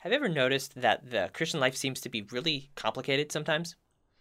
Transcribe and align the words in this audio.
Have 0.00 0.12
you 0.12 0.16
ever 0.16 0.30
noticed 0.30 0.80
that 0.80 1.10
the 1.10 1.28
Christian 1.34 1.60
life 1.60 1.76
seems 1.76 2.00
to 2.00 2.08
be 2.08 2.22
really 2.22 2.70
complicated 2.74 3.30
sometimes? 3.30 3.76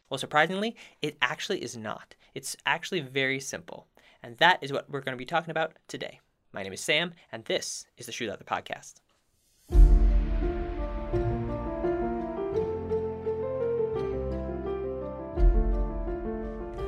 Well, 0.09 0.17
surprisingly, 0.17 0.75
it 1.01 1.15
actually 1.21 1.63
is 1.63 1.77
not. 1.77 2.15
It's 2.35 2.57
actually 2.65 2.99
very 2.99 3.39
simple. 3.39 3.87
And 4.21 4.35
that 4.39 4.59
is 4.61 4.73
what 4.73 4.89
we're 4.89 4.99
going 4.99 5.13
to 5.13 5.17
be 5.17 5.23
talking 5.23 5.51
about 5.51 5.77
today. 5.87 6.19
My 6.51 6.63
name 6.63 6.73
is 6.73 6.81
Sam, 6.81 7.13
and 7.31 7.45
this 7.45 7.85
is 7.95 8.07
the 8.07 8.11
Shoe 8.11 8.27
Leather 8.27 8.43
Podcast. 8.43 8.95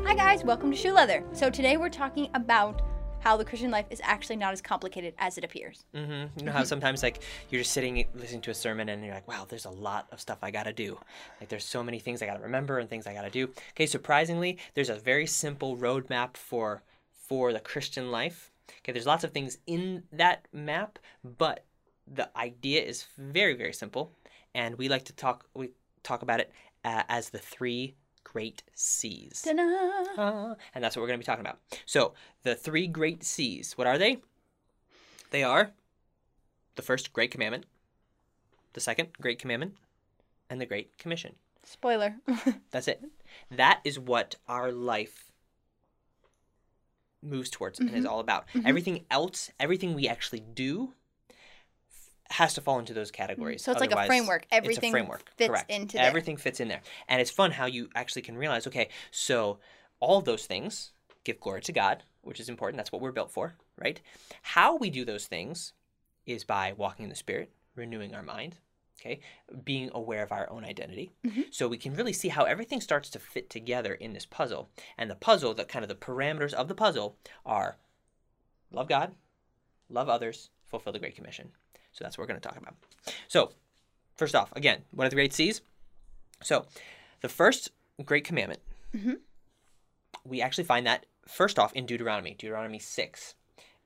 Hi, 0.06 0.16
guys, 0.16 0.44
welcome 0.44 0.70
to 0.70 0.76
Shoe 0.76 0.92
Leather. 0.92 1.24
So, 1.32 1.50
today 1.50 1.78
we're 1.78 1.88
talking 1.88 2.30
about 2.34 2.82
how 3.22 3.38
the 3.38 3.46
Christian 3.46 3.72
life 3.72 3.86
is 3.90 4.02
actually 4.04 4.36
not 4.36 4.52
as 4.52 4.62
complicated 4.62 5.14
as 5.18 5.38
it 5.38 5.44
appears. 5.44 5.86
Mm-hmm. 5.96 6.40
You 6.40 6.46
know 6.46 6.52
how 6.52 6.64
sometimes 6.64 7.04
like 7.04 7.22
you're 7.50 7.62
just 7.62 7.72
sitting 7.72 8.06
listening 8.16 8.42
to 8.42 8.52
a 8.52 8.54
sermon 8.54 8.90
and 8.90 9.06
you're 9.06 9.14
like, 9.14 9.28
wow, 9.28 9.46
there's 9.48 9.66
a 9.66 9.70
lot 9.70 10.08
of 10.12 10.20
stuff 10.20 10.40
I 10.42 10.52
got 10.52 10.64
to 10.64 10.74
do. 10.74 11.00
Like 11.40 11.50
there's 11.50 11.64
so 11.64 11.84
many 11.84 12.00
things 12.00 12.22
I 12.22 12.26
got 12.26 12.36
to 12.36 12.44
remember 12.44 12.80
and 12.80 12.90
things 12.90 13.08
I 13.08 13.14
got 13.14 13.22
to 13.22 13.30
do. 13.30 13.50
Okay, 13.72 13.86
surprisingly, 13.86 14.58
there's 14.74 14.90
a 14.90 14.96
very 14.96 15.28
simple 15.28 15.78
roadmap 15.78 16.36
for 16.36 16.84
for 17.12 17.54
the 17.54 17.60
Christian 17.60 18.12
life. 18.12 18.52
Okay, 18.80 18.92
there's 18.92 19.06
lots 19.06 19.24
of 19.24 19.32
things 19.32 19.60
in 19.68 20.04
that 20.12 20.48
map, 20.52 20.98
but 21.24 21.64
the 22.12 22.36
idea 22.36 22.82
is 22.82 23.06
very 23.18 23.54
very 23.54 23.74
simple, 23.74 24.12
and 24.56 24.78
we 24.78 24.90
like 24.90 25.06
to 25.06 25.14
talk 25.14 25.46
we 25.54 25.70
talk 26.04 26.24
about 26.24 26.40
it 26.40 26.52
uh, 26.84 27.04
as 27.08 27.30
the 27.30 27.38
three 27.38 27.96
great 28.32 28.64
C's. 28.74 29.46
Ah, 30.18 30.56
and 30.74 30.82
that's 30.82 30.96
what 30.96 31.02
we're 31.02 31.08
going 31.10 31.20
to 31.20 31.24
be 31.24 31.26
talking 31.26 31.46
about. 31.46 31.60
So, 31.86 32.14
the 32.44 32.56
three 32.56 32.88
great 32.88 33.26
C's, 33.26 33.78
what 33.78 33.88
are 33.88 33.98
they? 33.98 34.20
They 35.32 35.44
are 35.44 35.72
the 36.76 36.82
first 36.82 37.12
great 37.12 37.30
commandment, 37.30 37.66
the 38.72 38.80
second 38.80 39.10
great 39.20 39.38
commandment, 39.38 39.76
and 40.50 40.62
the 40.62 40.66
great 40.66 40.98
commission. 40.98 41.36
Spoiler. 41.66 42.16
That's 42.72 42.88
it. 42.88 43.04
That 43.50 43.82
is 43.84 44.00
what 44.00 44.36
our 44.48 44.72
life 44.72 45.32
moves 47.22 47.50
towards 47.50 47.80
and 47.80 47.90
is 47.92 48.06
all 48.06 48.20
about. 48.22 48.46
Everything 48.66 49.06
else, 49.12 49.52
everything 49.60 49.94
we 49.94 50.08
actually 50.08 50.40
do, 50.40 50.94
has 52.32 52.54
to 52.56 52.62
fall 52.62 52.80
into 52.80 52.94
those 52.94 53.12
categories. 53.12 53.64
So 53.64 53.72
it's 53.72 53.82
like 53.82 53.92
a 53.92 53.94
Otherwise, 53.94 54.08
framework. 54.08 54.44
it's 54.44 54.52
a 54.52 54.56
Everything 54.56 54.92
framework. 54.92 55.32
fits 55.38 55.50
Correct. 55.50 55.70
into 55.72 55.98
there. 55.98 56.06
Everything 56.06 56.38
fits 56.38 56.60
in 56.60 56.68
there. 56.68 56.82
And 57.08 57.22
it's 57.22 57.32
fun 57.32 57.52
how 57.52 57.66
you 57.66 57.90
actually 57.96 58.22
can 58.24 58.38
realize, 58.38 58.68
okay, 58.68 58.90
so 59.12 59.60
all 60.00 60.22
those 60.22 60.46
things 60.46 60.92
give 61.24 61.40
glory 61.40 61.62
to 61.62 61.72
God, 61.72 62.04
which 62.22 62.40
is 62.40 62.50
important. 62.50 62.78
That's 62.78 62.92
what 62.92 63.02
we're 63.02 63.12
built 63.12 63.32
for, 63.32 63.56
right? 63.78 64.02
How 64.42 64.76
we 64.76 64.90
do 64.90 65.06
those 65.06 65.28
things 65.28 65.74
is 66.26 66.44
by 66.44 66.74
walking 66.76 67.04
in 67.04 67.10
the 67.10 67.16
Spirit, 67.16 67.52
renewing 67.76 68.16
our 68.16 68.24
mind, 68.24 68.58
okay, 69.00 69.20
being 69.64 69.90
aware 69.94 70.24
of 70.24 70.32
our 70.32 70.50
own 70.50 70.64
identity. 70.64 71.12
Mm-hmm. 71.26 71.42
So 71.52 71.68
we 71.68 71.78
can 71.78 71.94
really 71.96 72.14
see 72.14 72.30
how 72.30 72.44
everything 72.44 72.82
starts 72.82 73.10
to 73.12 73.20
fit 73.20 73.50
together 73.50 73.94
in 73.94 74.14
this 74.14 74.26
puzzle. 74.26 74.70
And 74.98 75.10
the 75.10 75.16
puzzle, 75.16 75.54
the 75.54 75.66
kind 75.66 75.84
of 75.84 75.90
the 75.90 75.96
parameters 75.96 76.54
of 76.54 76.68
the 76.68 76.76
puzzle 76.76 77.18
are 77.46 77.78
love 78.72 78.88
God, 78.88 79.14
love 79.90 80.10
others, 80.10 80.50
fulfill 80.66 80.94
the 80.94 81.00
Great 81.00 81.16
Commission. 81.16 81.52
So 81.92 82.04
that's 82.04 82.18
what 82.18 82.24
we're 82.24 82.28
going 82.34 82.40
to 82.42 82.48
talk 82.48 82.58
about. 82.58 82.76
So, 83.28 83.52
first 84.16 84.36
off, 84.36 84.52
again, 84.56 84.84
what 84.92 85.06
are 85.06 85.10
the 85.10 85.16
great 85.16 85.34
C's? 85.34 85.62
So, 86.44 86.66
the 87.22 87.30
first 87.30 87.72
great 88.06 88.24
commandment, 88.24 88.62
Mhm. 88.94 89.20
we 90.24 90.42
actually 90.42 90.64
find 90.64 90.86
that 90.88 91.06
first 91.28 91.60
off 91.60 91.74
in 91.74 91.86
Deuteronomy, 91.86 92.34
Deuteronomy 92.34 92.80
6. 92.80 93.36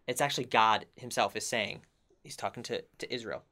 It's 0.08 0.22
actually 0.22 0.46
God 0.46 0.86
Himself 0.96 1.36
is 1.36 1.46
saying, 1.46 1.82
He's 2.24 2.36
talking 2.36 2.64
to, 2.64 2.84
to 3.00 3.14
Israel. 3.14 3.44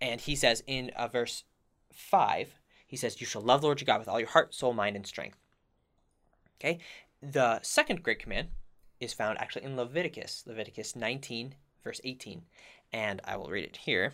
And 0.00 0.20
He 0.20 0.34
says 0.36 0.62
in 0.66 0.90
uh, 0.96 1.08
verse 1.08 1.44
5, 1.92 2.54
He 2.86 2.96
says, 2.96 3.20
You 3.20 3.26
shall 3.26 3.42
love 3.42 3.60
the 3.60 3.66
Lord 3.66 3.80
your 3.80 3.86
God 3.86 3.98
with 3.98 4.08
all 4.08 4.20
your 4.20 4.28
heart, 4.28 4.54
soul, 4.54 4.72
mind, 4.72 4.96
and 4.96 5.06
strength. 5.06 5.38
Okay? 6.60 6.78
The 7.20 7.60
second 7.62 8.02
great 8.02 8.18
command 8.18 8.48
is 9.00 9.12
found 9.12 9.38
actually 9.38 9.64
in 9.64 9.76
Leviticus, 9.76 10.44
Leviticus 10.46 10.96
19, 10.96 11.54
verse 11.82 12.00
18. 12.04 12.42
And 12.92 13.20
I 13.24 13.36
will 13.36 13.48
read 13.48 13.64
it 13.64 13.78
here. 13.78 14.12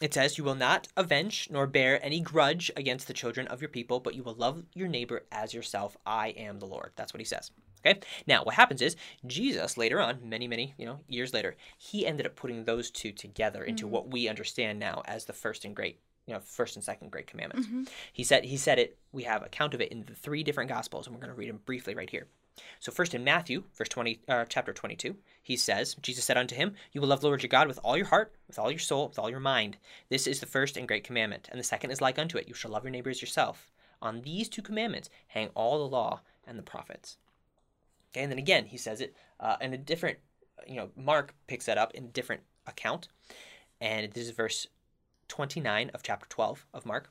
It 0.00 0.14
says, 0.14 0.38
You 0.38 0.44
will 0.44 0.54
not 0.54 0.88
avenge 0.96 1.48
nor 1.50 1.66
bear 1.66 2.04
any 2.04 2.20
grudge 2.20 2.70
against 2.76 3.08
the 3.08 3.14
children 3.14 3.48
of 3.48 3.60
your 3.60 3.68
people, 3.68 4.00
but 4.00 4.14
you 4.14 4.22
will 4.22 4.34
love 4.34 4.64
your 4.74 4.88
neighbor 4.88 5.24
as 5.32 5.54
yourself. 5.54 5.96
I 6.06 6.28
am 6.28 6.58
the 6.58 6.66
Lord. 6.66 6.92
That's 6.96 7.12
what 7.12 7.20
he 7.20 7.24
says. 7.24 7.50
Okay? 7.84 8.00
Now, 8.26 8.44
what 8.44 8.54
happens 8.54 8.82
is 8.82 8.96
Jesus 9.26 9.76
later 9.76 10.00
on, 10.00 10.18
many, 10.28 10.48
many, 10.48 10.74
you 10.78 10.86
know, 10.86 11.00
years 11.08 11.32
later, 11.32 11.56
he 11.76 12.06
ended 12.06 12.26
up 12.26 12.36
putting 12.36 12.64
those 12.64 12.90
two 12.90 13.12
together 13.12 13.64
into 13.64 13.84
mm-hmm. 13.84 13.94
what 13.94 14.10
we 14.10 14.28
understand 14.28 14.78
now 14.78 15.02
as 15.06 15.24
the 15.24 15.32
first 15.32 15.64
and 15.64 15.74
great, 15.74 16.00
you 16.26 16.34
know, 16.34 16.40
first 16.40 16.76
and 16.76 16.84
second 16.84 17.10
great 17.10 17.26
commandments. 17.26 17.66
Mm-hmm. 17.68 17.84
He 18.12 18.24
said 18.24 18.44
he 18.44 18.56
said 18.56 18.78
it, 18.78 18.98
we 19.12 19.24
have 19.24 19.42
account 19.42 19.74
of 19.74 19.80
it 19.80 19.92
in 19.92 20.04
the 20.04 20.14
three 20.14 20.42
different 20.42 20.70
gospels, 20.70 21.06
and 21.06 21.14
we're 21.14 21.22
going 21.22 21.32
to 21.34 21.38
read 21.38 21.48
them 21.48 21.60
briefly 21.64 21.94
right 21.94 22.10
here. 22.10 22.26
So 22.80 22.92
first 22.92 23.14
in 23.14 23.24
Matthew, 23.24 23.64
verse 23.74 23.88
20, 23.88 24.20
uh, 24.28 24.44
chapter 24.48 24.72
22, 24.72 25.16
he 25.42 25.56
says, 25.56 25.94
Jesus 26.00 26.24
said 26.24 26.36
unto 26.36 26.54
him, 26.54 26.74
You 26.92 27.00
will 27.00 27.08
love 27.08 27.20
the 27.20 27.26
Lord 27.26 27.42
your 27.42 27.48
God 27.48 27.68
with 27.68 27.78
all 27.82 27.96
your 27.96 28.06
heart, 28.06 28.34
with 28.46 28.58
all 28.58 28.70
your 28.70 28.78
soul, 28.78 29.08
with 29.08 29.18
all 29.18 29.30
your 29.30 29.40
mind. 29.40 29.76
This 30.08 30.26
is 30.26 30.40
the 30.40 30.46
first 30.46 30.76
and 30.76 30.88
great 30.88 31.04
commandment. 31.04 31.48
And 31.50 31.58
the 31.58 31.64
second 31.64 31.90
is 31.90 32.00
like 32.00 32.18
unto 32.18 32.38
it, 32.38 32.48
You 32.48 32.54
shall 32.54 32.70
love 32.70 32.84
your 32.84 32.90
neighbor 32.90 33.10
as 33.10 33.20
yourself. 33.20 33.70
On 34.00 34.22
these 34.22 34.48
two 34.48 34.62
commandments 34.62 35.10
hang 35.28 35.48
all 35.54 35.78
the 35.78 35.88
law 35.88 36.20
and 36.46 36.58
the 36.58 36.62
prophets. 36.62 37.16
Okay, 38.10 38.22
and 38.22 38.30
then 38.30 38.38
again, 38.38 38.66
he 38.66 38.76
says 38.76 39.00
it 39.00 39.14
uh, 39.40 39.56
in 39.60 39.74
a 39.74 39.78
different, 39.78 40.18
you 40.66 40.76
know, 40.76 40.90
Mark 40.96 41.34
picks 41.46 41.66
that 41.66 41.78
up 41.78 41.94
in 41.94 42.04
a 42.04 42.08
different 42.08 42.42
account. 42.66 43.08
And 43.80 44.10
this 44.12 44.24
is 44.24 44.30
verse 44.30 44.66
29 45.28 45.90
of 45.94 46.02
chapter 46.02 46.26
12 46.28 46.66
of 46.72 46.86
Mark. 46.86 47.10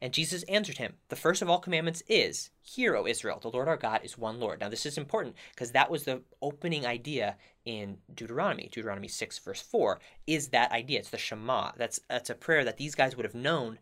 And 0.00 0.12
Jesus 0.12 0.42
answered 0.44 0.78
him, 0.78 0.94
The 1.08 1.16
first 1.16 1.40
of 1.40 1.48
all 1.48 1.58
commandments 1.58 2.02
is, 2.06 2.50
Hear, 2.60 2.96
O 2.96 3.06
Israel, 3.06 3.38
the 3.40 3.50
Lord 3.50 3.68
our 3.68 3.76
God 3.76 4.00
is 4.04 4.18
one 4.18 4.38
Lord. 4.38 4.60
Now, 4.60 4.68
this 4.68 4.86
is 4.86 4.98
important 4.98 5.36
because 5.54 5.72
that 5.72 5.90
was 5.90 6.04
the 6.04 6.22
opening 6.42 6.86
idea 6.86 7.36
in 7.64 7.98
Deuteronomy. 8.14 8.68
Deuteronomy 8.70 9.08
6, 9.08 9.38
verse 9.38 9.62
4, 9.62 9.98
is 10.26 10.48
that 10.48 10.72
idea. 10.72 10.98
It's 10.98 11.10
the 11.10 11.18
Shema. 11.18 11.72
That's, 11.76 12.00
that's 12.08 12.30
a 12.30 12.34
prayer 12.34 12.64
that 12.64 12.76
these 12.76 12.94
guys 12.94 13.16
would 13.16 13.24
have 13.24 13.34
known 13.34 13.78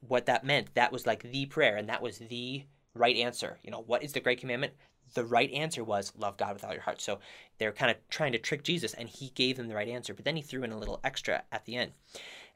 what 0.00 0.26
that 0.26 0.44
meant. 0.44 0.74
That 0.74 0.92
was 0.92 1.06
like 1.06 1.22
the 1.22 1.46
prayer, 1.46 1.76
and 1.76 1.88
that 1.88 2.02
was 2.02 2.18
the 2.18 2.64
right 2.94 3.16
answer. 3.16 3.58
You 3.62 3.70
know, 3.70 3.82
what 3.86 4.02
is 4.02 4.12
the 4.12 4.20
great 4.20 4.40
commandment? 4.40 4.74
The 5.14 5.24
right 5.24 5.50
answer 5.52 5.84
was 5.84 6.12
love 6.16 6.36
God 6.36 6.54
with 6.54 6.64
all 6.64 6.72
your 6.72 6.82
heart. 6.82 7.00
So 7.00 7.20
they're 7.58 7.72
kind 7.72 7.90
of 7.90 7.96
trying 8.08 8.32
to 8.32 8.38
trick 8.38 8.64
Jesus, 8.64 8.94
and 8.94 9.08
he 9.08 9.30
gave 9.30 9.56
them 9.56 9.68
the 9.68 9.74
right 9.74 9.88
answer, 9.88 10.12
but 10.14 10.24
then 10.24 10.36
he 10.36 10.42
threw 10.42 10.64
in 10.64 10.72
a 10.72 10.78
little 10.78 11.00
extra 11.04 11.44
at 11.52 11.64
the 11.64 11.76
end. 11.76 11.92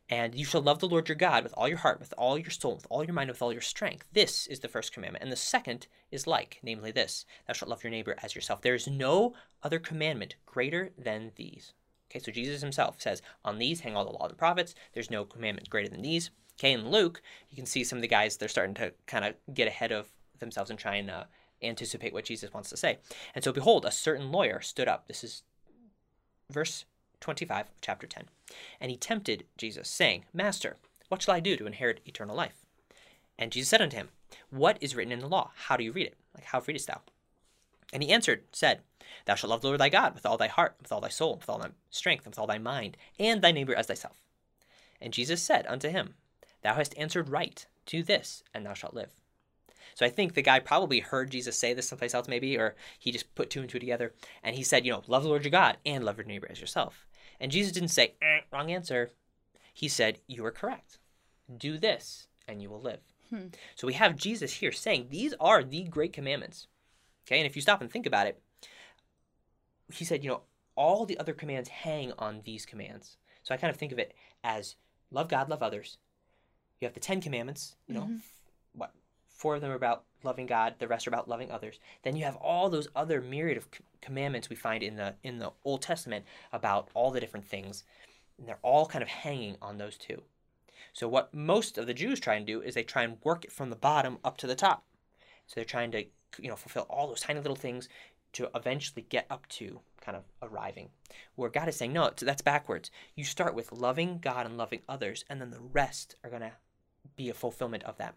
And 0.08 0.34
you 0.34 0.44
shall 0.44 0.60
love 0.60 0.78
the 0.78 0.88
Lord 0.88 1.08
your 1.08 1.16
God 1.16 1.42
with 1.42 1.52
all 1.56 1.66
your 1.66 1.78
heart, 1.78 1.98
with 1.98 2.14
all 2.16 2.38
your 2.38 2.50
soul, 2.50 2.76
with 2.76 2.86
all 2.90 3.04
your 3.04 3.14
mind, 3.14 3.28
with 3.28 3.42
all 3.42 3.52
your 3.52 3.60
strength. 3.60 4.06
This 4.12 4.46
is 4.46 4.60
the 4.60 4.68
first 4.68 4.92
commandment. 4.92 5.22
And 5.22 5.32
the 5.32 5.36
second 5.36 5.88
is 6.12 6.28
like, 6.28 6.60
namely 6.62 6.92
this 6.92 7.24
Thou 7.46 7.54
shalt 7.54 7.70
love 7.70 7.82
your 7.82 7.90
neighbor 7.90 8.14
as 8.22 8.34
yourself. 8.34 8.62
There 8.62 8.74
is 8.74 8.86
no 8.86 9.34
other 9.62 9.80
commandment 9.80 10.36
greater 10.46 10.90
than 10.96 11.32
these. 11.34 11.72
Okay, 12.10 12.20
so 12.20 12.30
Jesus 12.30 12.60
himself 12.60 13.00
says, 13.00 13.20
On 13.44 13.58
these 13.58 13.80
hang 13.80 13.96
all 13.96 14.04
the 14.04 14.12
law 14.12 14.22
and 14.22 14.30
the 14.30 14.36
prophets. 14.36 14.76
There's 14.92 15.10
no 15.10 15.24
commandment 15.24 15.70
greater 15.70 15.88
than 15.88 16.02
these. 16.02 16.30
Okay, 16.58 16.72
in 16.72 16.90
Luke, 16.90 17.20
you 17.50 17.56
can 17.56 17.66
see 17.66 17.82
some 17.82 17.98
of 17.98 18.02
the 18.02 18.08
guys, 18.08 18.36
they're 18.36 18.48
starting 18.48 18.74
to 18.76 18.92
kind 19.06 19.24
of 19.24 19.34
get 19.52 19.68
ahead 19.68 19.92
of 19.92 20.08
themselves 20.38 20.70
and 20.70 20.78
try 20.78 20.96
and 20.96 21.10
uh, 21.10 21.24
anticipate 21.62 22.12
what 22.12 22.24
Jesus 22.24 22.54
wants 22.54 22.70
to 22.70 22.76
say. 22.76 22.98
And 23.34 23.42
so, 23.42 23.52
behold, 23.52 23.84
a 23.84 23.90
certain 23.90 24.30
lawyer 24.30 24.60
stood 24.60 24.88
up. 24.88 25.08
This 25.08 25.24
is 25.24 25.42
verse 26.50 26.84
25 27.20 27.66
of 27.66 27.80
chapter 27.80 28.06
10. 28.06 28.24
And 28.80 28.90
he 28.90 28.96
tempted 28.96 29.44
Jesus, 29.56 29.88
saying, 29.88 30.24
Master, 30.32 30.76
what 31.08 31.22
shall 31.22 31.34
I 31.34 31.40
do 31.40 31.56
to 31.56 31.66
inherit 31.66 32.00
eternal 32.06 32.36
life? 32.36 32.64
And 33.38 33.52
Jesus 33.52 33.68
said 33.68 33.82
unto 33.82 33.96
him, 33.96 34.08
What 34.50 34.78
is 34.80 34.94
written 34.94 35.12
in 35.12 35.20
the 35.20 35.28
law? 35.28 35.50
How 35.54 35.76
do 35.76 35.84
you 35.84 35.92
read 35.92 36.06
it? 36.06 36.16
Like, 36.34 36.44
how 36.44 36.60
readest 36.60 36.88
thou? 36.88 37.00
And 37.92 38.02
he 38.02 38.10
answered, 38.10 38.44
said, 38.52 38.80
Thou 39.24 39.34
shalt 39.34 39.50
love 39.50 39.62
the 39.62 39.68
Lord 39.68 39.80
thy 39.80 39.88
God 39.88 40.14
with 40.14 40.26
all 40.26 40.36
thy 40.36 40.48
heart, 40.48 40.76
with 40.80 40.92
all 40.92 41.00
thy 41.00 41.08
soul, 41.08 41.36
with 41.36 41.48
all 41.48 41.58
thy 41.58 41.70
strength, 41.90 42.26
and 42.26 42.32
with 42.32 42.38
all 42.38 42.46
thy 42.46 42.58
mind, 42.58 42.96
and 43.18 43.42
thy 43.42 43.52
neighbor 43.52 43.74
as 43.74 43.86
thyself. 43.86 44.20
And 45.00 45.12
Jesus 45.12 45.42
said 45.42 45.66
unto 45.68 45.88
him, 45.88 46.14
Thou 46.62 46.74
hast 46.74 46.96
answered 46.98 47.28
right. 47.28 47.66
Do 47.84 48.02
this, 48.02 48.42
and 48.52 48.66
thou 48.66 48.74
shalt 48.74 48.94
live. 48.94 49.12
So 49.96 50.04
I 50.04 50.10
think 50.10 50.34
the 50.34 50.42
guy 50.42 50.60
probably 50.60 51.00
heard 51.00 51.30
Jesus 51.30 51.56
say 51.56 51.72
this 51.72 51.88
someplace 51.88 52.12
else, 52.12 52.28
maybe, 52.28 52.58
or 52.58 52.76
he 52.98 53.10
just 53.10 53.34
put 53.34 53.48
two 53.48 53.60
and 53.62 53.68
two 53.68 53.78
together. 53.78 54.12
And 54.42 54.54
he 54.54 54.62
said, 54.62 54.84
you 54.84 54.92
know, 54.92 55.02
love 55.06 55.22
the 55.22 55.30
Lord 55.30 55.42
your 55.42 55.50
God 55.50 55.78
and 55.86 56.04
love 56.04 56.18
your 56.18 56.26
neighbor 56.26 56.46
as 56.50 56.60
yourself. 56.60 57.06
And 57.40 57.50
Jesus 57.50 57.72
didn't 57.72 57.88
say, 57.88 58.12
eh, 58.20 58.40
wrong 58.52 58.70
answer. 58.70 59.12
He 59.72 59.88
said, 59.88 60.18
you 60.26 60.44
are 60.44 60.50
correct. 60.50 60.98
Do 61.56 61.78
this, 61.78 62.28
and 62.46 62.60
you 62.60 62.68
will 62.68 62.80
live. 62.80 63.00
Hmm. 63.30 63.46
So 63.74 63.86
we 63.86 63.94
have 63.94 64.16
Jesus 64.16 64.52
here 64.52 64.70
saying 64.70 65.06
these 65.08 65.32
are 65.40 65.64
the 65.64 65.84
great 65.84 66.12
commandments. 66.12 66.68
Okay, 67.26 67.38
and 67.38 67.46
if 67.46 67.56
you 67.56 67.62
stop 67.62 67.80
and 67.80 67.90
think 67.90 68.04
about 68.04 68.26
it, 68.26 68.38
he 69.90 70.04
said, 70.04 70.22
you 70.22 70.28
know, 70.28 70.42
all 70.74 71.06
the 71.06 71.18
other 71.18 71.32
commands 71.32 71.70
hang 71.70 72.12
on 72.18 72.42
these 72.44 72.66
commands. 72.66 73.16
So 73.42 73.54
I 73.54 73.56
kind 73.56 73.70
of 73.70 73.78
think 73.78 73.92
of 73.92 73.98
it 73.98 74.14
as 74.44 74.76
love 75.10 75.28
God, 75.28 75.48
love 75.48 75.62
others. 75.62 75.96
You 76.80 76.86
have 76.86 76.94
the 76.94 77.00
Ten 77.00 77.22
Commandments, 77.22 77.76
you 77.88 77.94
know, 77.94 78.02
Mhm. 78.02 78.20
what 78.74 78.92
four 79.36 79.54
of 79.54 79.60
them 79.60 79.70
are 79.70 79.76
about 79.76 80.04
loving 80.22 80.46
God, 80.46 80.74
the 80.78 80.88
rest 80.88 81.06
are 81.06 81.10
about 81.10 81.28
loving 81.28 81.50
others. 81.50 81.78
Then 82.02 82.16
you 82.16 82.24
have 82.24 82.36
all 82.36 82.68
those 82.68 82.88
other 82.96 83.20
myriad 83.20 83.56
of 83.56 83.68
commandments 84.00 84.48
we 84.48 84.56
find 84.56 84.82
in 84.82 84.96
the 84.96 85.14
in 85.22 85.38
the 85.38 85.52
Old 85.64 85.82
Testament 85.82 86.24
about 86.52 86.88
all 86.94 87.10
the 87.10 87.20
different 87.20 87.46
things, 87.46 87.84
and 88.38 88.48
they're 88.48 88.58
all 88.62 88.86
kind 88.86 89.02
of 89.02 89.08
hanging 89.08 89.56
on 89.62 89.78
those 89.78 89.96
two. 89.96 90.22
So 90.92 91.08
what 91.08 91.34
most 91.34 91.78
of 91.78 91.86
the 91.86 91.94
Jews 91.94 92.20
try 92.20 92.34
and 92.34 92.46
do 92.46 92.60
is 92.62 92.74
they 92.74 92.82
try 92.82 93.02
and 93.02 93.18
work 93.22 93.44
it 93.44 93.52
from 93.52 93.70
the 93.70 93.76
bottom 93.76 94.18
up 94.24 94.36
to 94.38 94.46
the 94.46 94.54
top. 94.54 94.84
So 95.46 95.54
they're 95.56 95.64
trying 95.64 95.92
to 95.92 96.04
you 96.38 96.48
know 96.48 96.56
fulfill 96.56 96.86
all 96.88 97.08
those 97.08 97.20
tiny 97.20 97.40
little 97.40 97.56
things 97.56 97.88
to 98.32 98.50
eventually 98.54 99.06
get 99.08 99.26
up 99.30 99.46
to 99.48 99.80
kind 100.00 100.16
of 100.16 100.24
arriving. 100.42 100.90
Where 101.36 101.48
God 101.48 101.68
is 101.68 101.76
saying, 101.76 101.92
no, 101.92 102.10
that's 102.16 102.42
backwards. 102.42 102.90
You 103.14 103.24
start 103.24 103.54
with 103.54 103.72
loving 103.72 104.18
God 104.18 104.44
and 104.44 104.58
loving 104.58 104.82
others, 104.88 105.24
and 105.30 105.40
then 105.40 105.50
the 105.50 105.60
rest 105.60 106.16
are 106.22 106.30
going 106.30 106.42
to 106.42 106.52
be 107.16 107.30
a 107.30 107.34
fulfillment 107.34 107.84
of 107.84 107.96
that. 107.96 108.14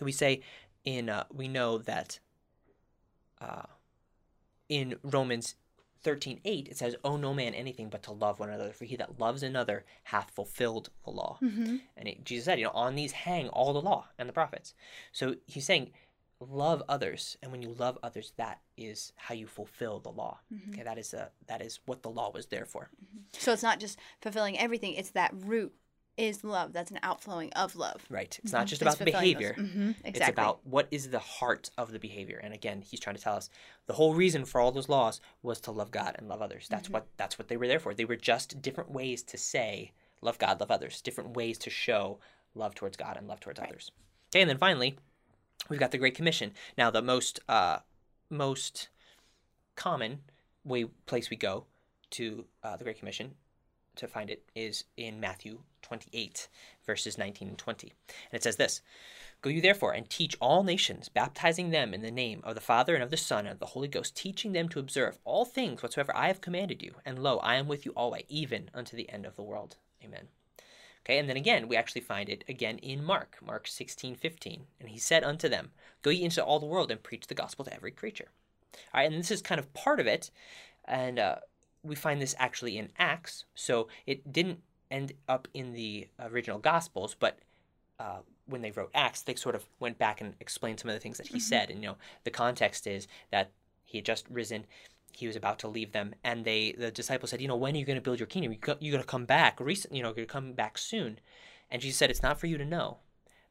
We 0.00 0.12
say 0.12 0.42
in, 0.84 1.08
uh, 1.08 1.24
we 1.32 1.48
know 1.48 1.78
that 1.78 2.18
uh, 3.40 3.62
in 4.68 4.96
Romans 5.02 5.54
13 6.02 6.40
8, 6.44 6.68
it 6.68 6.76
says, 6.76 6.96
Owe 7.04 7.16
no 7.16 7.34
man 7.34 7.54
anything 7.54 7.88
but 7.88 8.02
to 8.04 8.12
love 8.12 8.38
one 8.38 8.48
another, 8.48 8.72
for 8.72 8.84
he 8.84 8.96
that 8.96 9.18
loves 9.18 9.42
another 9.42 9.84
hath 10.04 10.30
fulfilled 10.30 10.90
the 11.04 11.10
law. 11.10 11.38
Mm-hmm. 11.42 11.76
And 11.96 12.08
it, 12.08 12.24
Jesus 12.24 12.44
said, 12.44 12.58
you 12.58 12.64
know, 12.66 12.70
on 12.70 12.94
these 12.94 13.12
hang 13.12 13.48
all 13.48 13.72
the 13.72 13.80
law 13.80 14.06
and 14.18 14.28
the 14.28 14.32
prophets. 14.32 14.74
So 15.12 15.36
he's 15.46 15.66
saying, 15.66 15.90
love 16.38 16.82
others 16.88 17.38
and 17.42 17.50
when 17.50 17.62
you 17.62 17.70
love 17.78 17.98
others 18.02 18.34
that 18.36 18.60
is 18.76 19.10
how 19.16 19.34
you 19.34 19.46
fulfill 19.46 20.00
the 20.00 20.10
law 20.10 20.38
Mm-hmm. 20.52 20.72
okay 20.72 20.82
that 20.82 20.98
is 20.98 21.14
a 21.14 21.30
that 21.46 21.62
is 21.62 21.80
what 21.86 22.02
the 22.02 22.10
law 22.10 22.30
was 22.30 22.46
there 22.46 22.66
for 22.66 22.90
So 23.38 23.52
it's 23.54 23.62
not 23.62 23.80
just 23.80 23.98
fulfilling 24.20 24.58
everything; 24.58 24.92
it's 24.94 25.10
that 25.12 25.32
root 25.34 25.72
is 26.16 26.42
love. 26.44 26.72
That's 26.72 26.90
an 26.90 26.98
outflowing 27.02 27.52
of 27.52 27.76
love. 27.76 28.04
right. 28.08 28.38
It's 28.42 28.52
not 28.52 28.66
just 28.66 28.80
It's 28.82 28.94
about 28.94 28.98
the 28.98 29.04
behavior 29.12 29.54
those- 29.56 29.66
Mhm, 29.66 29.94
it's 30.04 30.28
about 30.28 30.66
what 30.66 30.88
is 30.90 31.10
the 31.10 31.18
heart 31.18 31.70
of 31.76 31.92
the 31.92 31.98
behavior. 31.98 32.40
And 32.42 32.54
again 32.54 32.82
he's 32.82 33.00
trying 33.00 33.16
to 33.16 33.22
tell 33.22 33.36
us 33.36 33.50
the 33.86 33.92
whole 33.94 34.14
reason 34.14 34.44
for 34.44 34.60
all 34.60 34.72
those 34.72 34.88
laws 34.88 35.20
was 35.42 35.60
to 35.62 35.70
love 35.70 35.90
god 35.90 36.14
and 36.18 36.28
love 36.28 36.40
others. 36.42 36.68
That's 36.68 36.88
what 36.88 37.06
that's 37.16 37.38
what 37.38 37.48
they 37.48 37.56
were 37.56 37.68
there 37.68 37.78
for. 37.80 37.92
They 37.94 38.04
were 38.06 38.16
just 38.16 38.62
different 38.62 38.90
ways 38.90 39.22
to 39.24 39.36
say 39.38 39.92
love 40.22 40.38
god 40.38 40.60
love 40.60 40.70
others. 40.70 41.02
Different 41.02 41.36
ways 41.36 41.58
to 41.58 41.70
show 41.70 42.18
love 42.54 42.74
towards 42.74 42.96
god 42.96 43.16
and 43.16 43.28
love 43.28 43.40
towards 43.40 43.60
others. 43.60 43.90
Okay 44.30 44.40
and 44.40 44.48
then 44.50 44.58
finally 44.58 44.96
we've 45.68 45.80
got 45.80 45.90
the 45.90 45.98
great 45.98 46.14
commission. 46.14 46.52
Now 46.78 46.90
the 46.90 47.02
most 47.02 47.40
uh 47.48 47.80
most 48.30 48.88
common 49.74 50.20
way 50.64 50.84
place 51.04 51.30
we 51.30 51.36
go 51.36 51.66
to 52.10 52.46
uh, 52.62 52.76
the 52.76 52.84
great 52.84 52.98
commission 52.98 53.34
to 53.96 54.06
find 54.08 54.30
it 54.30 54.42
is 54.54 54.84
in 54.96 55.20
Matthew 55.20 55.60
28, 55.86 56.48
verses 56.84 57.16
19 57.16 57.48
and 57.48 57.58
20. 57.58 57.92
And 58.30 58.36
it 58.36 58.42
says 58.42 58.56
this 58.56 58.82
Go 59.40 59.50
you 59.50 59.60
therefore 59.60 59.92
and 59.92 60.10
teach 60.10 60.36
all 60.40 60.64
nations, 60.64 61.08
baptizing 61.08 61.70
them 61.70 61.94
in 61.94 62.02
the 62.02 62.10
name 62.10 62.40
of 62.42 62.56
the 62.56 62.60
Father 62.60 62.94
and 62.94 63.04
of 63.04 63.10
the 63.10 63.16
Son 63.16 63.46
and 63.46 63.52
of 63.52 63.60
the 63.60 63.66
Holy 63.66 63.86
Ghost, 63.86 64.16
teaching 64.16 64.50
them 64.50 64.68
to 64.70 64.80
observe 64.80 65.18
all 65.24 65.44
things 65.44 65.82
whatsoever 65.82 66.10
I 66.16 66.26
have 66.26 66.40
commanded 66.40 66.82
you. 66.82 66.94
And 67.04 67.22
lo, 67.22 67.38
I 67.38 67.54
am 67.54 67.68
with 67.68 67.86
you 67.86 67.92
always, 67.92 68.24
even 68.28 68.68
unto 68.74 68.96
the 68.96 69.08
end 69.10 69.26
of 69.26 69.36
the 69.36 69.44
world. 69.44 69.76
Amen. 70.04 70.26
Okay, 71.04 71.18
and 71.18 71.28
then 71.28 71.36
again, 71.36 71.68
we 71.68 71.76
actually 71.76 72.00
find 72.00 72.28
it 72.28 72.42
again 72.48 72.78
in 72.78 73.04
Mark, 73.04 73.36
Mark 73.40 73.68
16, 73.68 74.16
15. 74.16 74.66
And 74.80 74.88
he 74.88 74.98
said 74.98 75.22
unto 75.22 75.48
them, 75.48 75.70
Go 76.02 76.10
ye 76.10 76.24
into 76.24 76.44
all 76.44 76.58
the 76.58 76.66
world 76.66 76.90
and 76.90 77.00
preach 77.00 77.28
the 77.28 77.34
gospel 77.34 77.64
to 77.64 77.72
every 77.72 77.92
creature. 77.92 78.30
All 78.92 79.00
right, 79.00 79.10
and 79.10 79.20
this 79.20 79.30
is 79.30 79.40
kind 79.40 79.60
of 79.60 79.72
part 79.72 80.00
of 80.00 80.08
it. 80.08 80.32
And 80.84 81.20
uh, 81.20 81.36
we 81.84 81.94
find 81.94 82.20
this 82.20 82.34
actually 82.40 82.76
in 82.76 82.90
Acts. 82.98 83.44
So 83.54 83.86
it 84.04 84.32
didn't 84.32 84.58
end 84.90 85.12
up 85.28 85.48
in 85.54 85.72
the 85.72 86.08
original 86.20 86.58
Gospels, 86.58 87.16
but 87.18 87.38
uh, 87.98 88.18
when 88.46 88.62
they 88.62 88.70
wrote 88.70 88.90
Acts, 88.94 89.22
they 89.22 89.34
sort 89.34 89.54
of 89.54 89.64
went 89.80 89.98
back 89.98 90.20
and 90.20 90.34
explained 90.40 90.80
some 90.80 90.88
of 90.88 90.94
the 90.94 91.00
things 91.00 91.18
that 91.18 91.28
he 91.28 91.40
said. 91.40 91.70
And 91.70 91.82
you 91.82 91.88
know, 91.88 91.96
the 92.24 92.30
context 92.30 92.86
is 92.86 93.08
that 93.30 93.50
he 93.84 93.98
had 93.98 94.04
just 94.04 94.26
risen, 94.30 94.66
he 95.12 95.26
was 95.26 95.36
about 95.36 95.58
to 95.60 95.68
leave 95.68 95.92
them, 95.92 96.14
and 96.22 96.44
they 96.44 96.72
the 96.72 96.90
disciples 96.90 97.30
said, 97.30 97.40
you 97.40 97.48
know, 97.48 97.56
when 97.56 97.74
are 97.74 97.78
you 97.78 97.84
going 97.84 97.96
to 97.96 98.02
build 98.02 98.20
your 98.20 98.26
kingdom? 98.26 98.52
You 98.52 98.58
go, 98.58 98.76
you're 98.80 98.92
going 98.92 99.02
to 99.02 99.08
come 99.08 99.24
back 99.24 99.58
recent, 99.60 99.94
you 99.94 100.02
know, 100.02 100.08
you're 100.08 100.14
going 100.14 100.28
to 100.28 100.32
come 100.32 100.52
back 100.52 100.78
soon. 100.78 101.18
And 101.70 101.82
Jesus 101.82 101.98
said, 101.98 102.10
it's 102.10 102.22
not 102.22 102.38
for 102.38 102.46
you 102.46 102.58
to 102.58 102.64
know. 102.64 102.98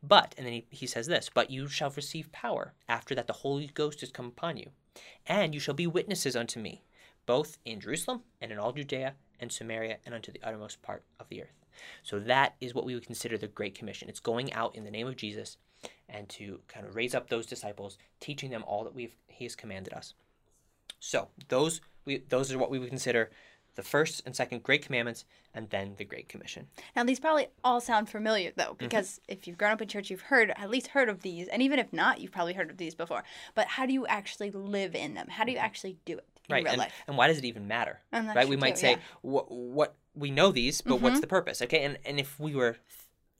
But, 0.02 0.36
and 0.38 0.46
then 0.46 0.54
he, 0.54 0.66
he 0.70 0.88
says 0.88 1.08
this, 1.08 1.32
but 1.34 1.50
you 1.50 1.68
shall 1.68 1.90
receive 1.90 2.32
power 2.32 2.74
after 2.88 3.16
that 3.16 3.26
the 3.26 3.34
Holy 3.34 3.68
Ghost 3.74 4.04
is 4.04 4.12
come 4.12 4.28
upon 4.28 4.58
you, 4.58 4.70
and 5.26 5.54
you 5.54 5.60
shall 5.60 5.74
be 5.74 5.88
witnesses 5.88 6.36
unto 6.36 6.60
me, 6.60 6.84
both 7.26 7.58
in 7.66 7.80
Jerusalem 7.80 8.22
and 8.42 8.52
in 8.52 8.60
all 8.60 8.72
Judea 8.72 9.14
and 9.40 9.52
Samaria 9.52 9.98
and 10.06 10.14
unto 10.14 10.32
the 10.32 10.42
uttermost 10.44 10.82
part 10.82 11.04
of 11.20 11.30
the 11.30 11.42
earth. 11.42 11.66
So 12.04 12.20
that 12.20 12.56
is 12.62 12.74
what 12.74 12.86
we 12.86 12.94
would 12.94 13.06
consider 13.06 13.38
the 13.38 13.48
Great 13.48 13.76
Commission. 13.76 14.10
It's 14.10 14.20
going 14.20 14.54
out 14.54 14.76
in 14.76 14.86
the 14.86 14.92
name 14.92 15.08
of 15.08 15.18
Jesus 15.18 15.58
and 16.08 16.28
to 16.30 16.62
kind 16.68 16.86
of 16.86 16.96
raise 16.96 17.14
up 17.14 17.30
those 17.30 17.46
disciples, 17.46 17.98
teaching 18.20 18.50
them 18.50 18.64
all 18.66 18.84
that 18.84 18.96
we've 18.96 19.16
He 19.28 19.46
has 19.46 19.56
commanded 19.56 19.94
us. 19.94 20.14
So 21.00 21.28
those 21.50 21.82
we 22.06 22.24
those 22.30 22.52
are 22.52 22.58
what 22.58 22.72
we 22.72 22.80
would 22.80 22.90
consider 22.90 23.30
the 23.76 23.84
first 23.84 24.24
and 24.26 24.34
second 24.34 24.64
Great 24.64 24.86
Commandments, 24.86 25.26
and 25.54 25.70
then 25.70 25.96
the 25.98 26.06
Great 26.06 26.30
Commission. 26.30 26.68
Now 26.96 27.04
these 27.04 27.20
probably 27.20 27.48
all 27.64 27.82
sound 27.82 28.10
familiar 28.10 28.52
Mm-hmm. 28.52 28.62
though, 28.62 28.76
because 28.80 29.20
if 29.28 29.48
you've 29.48 29.58
grown 29.58 29.74
up 29.74 29.82
in 29.82 29.88
church, 29.90 30.10
you've 30.10 30.22
heard 30.22 30.54
at 30.56 30.70
least 30.70 30.88
heard 30.88 31.10
of 31.10 31.22
these, 31.22 31.50
and 31.50 31.62
even 31.62 31.78
if 31.78 31.92
not, 31.92 32.22
you've 32.22 32.32
probably 32.32 32.54
heard 32.54 32.70
of 32.70 32.78
these 32.78 32.96
before. 32.96 33.24
But 33.54 33.68
how 33.68 33.86
do 33.86 33.94
you 33.94 34.08
actually 34.08 34.52
live 34.52 34.96
in 34.96 35.14
them? 35.14 35.28
How 35.28 35.44
do 35.44 35.52
you 35.52 35.58
actually 35.58 35.98
do 36.06 36.18
it 36.18 36.26
right 36.50 36.66
and, 36.68 36.78
life? 36.78 36.94
and 37.08 37.18
why 37.18 37.28
does 37.28 37.38
it 37.38 37.46
even 37.46 37.68
matter 37.68 38.00
right? 38.12 38.48
we 38.48 38.56
might 38.56 38.76
too, 38.76 38.82
say 38.82 38.92
yeah. 38.92 38.98
what 39.22 39.52
what 39.52 39.96
we 40.14 40.32
know 40.32 40.52
these 40.52 40.82
but 40.82 41.02
what's 41.02 41.18
Mhm. 41.18 41.22
the 41.22 41.28
purpose? 41.28 41.62
Okay 41.62 41.84
and 41.84 41.98
and 42.06 42.20
if 42.20 42.40
we 42.40 42.56
were 42.56 42.78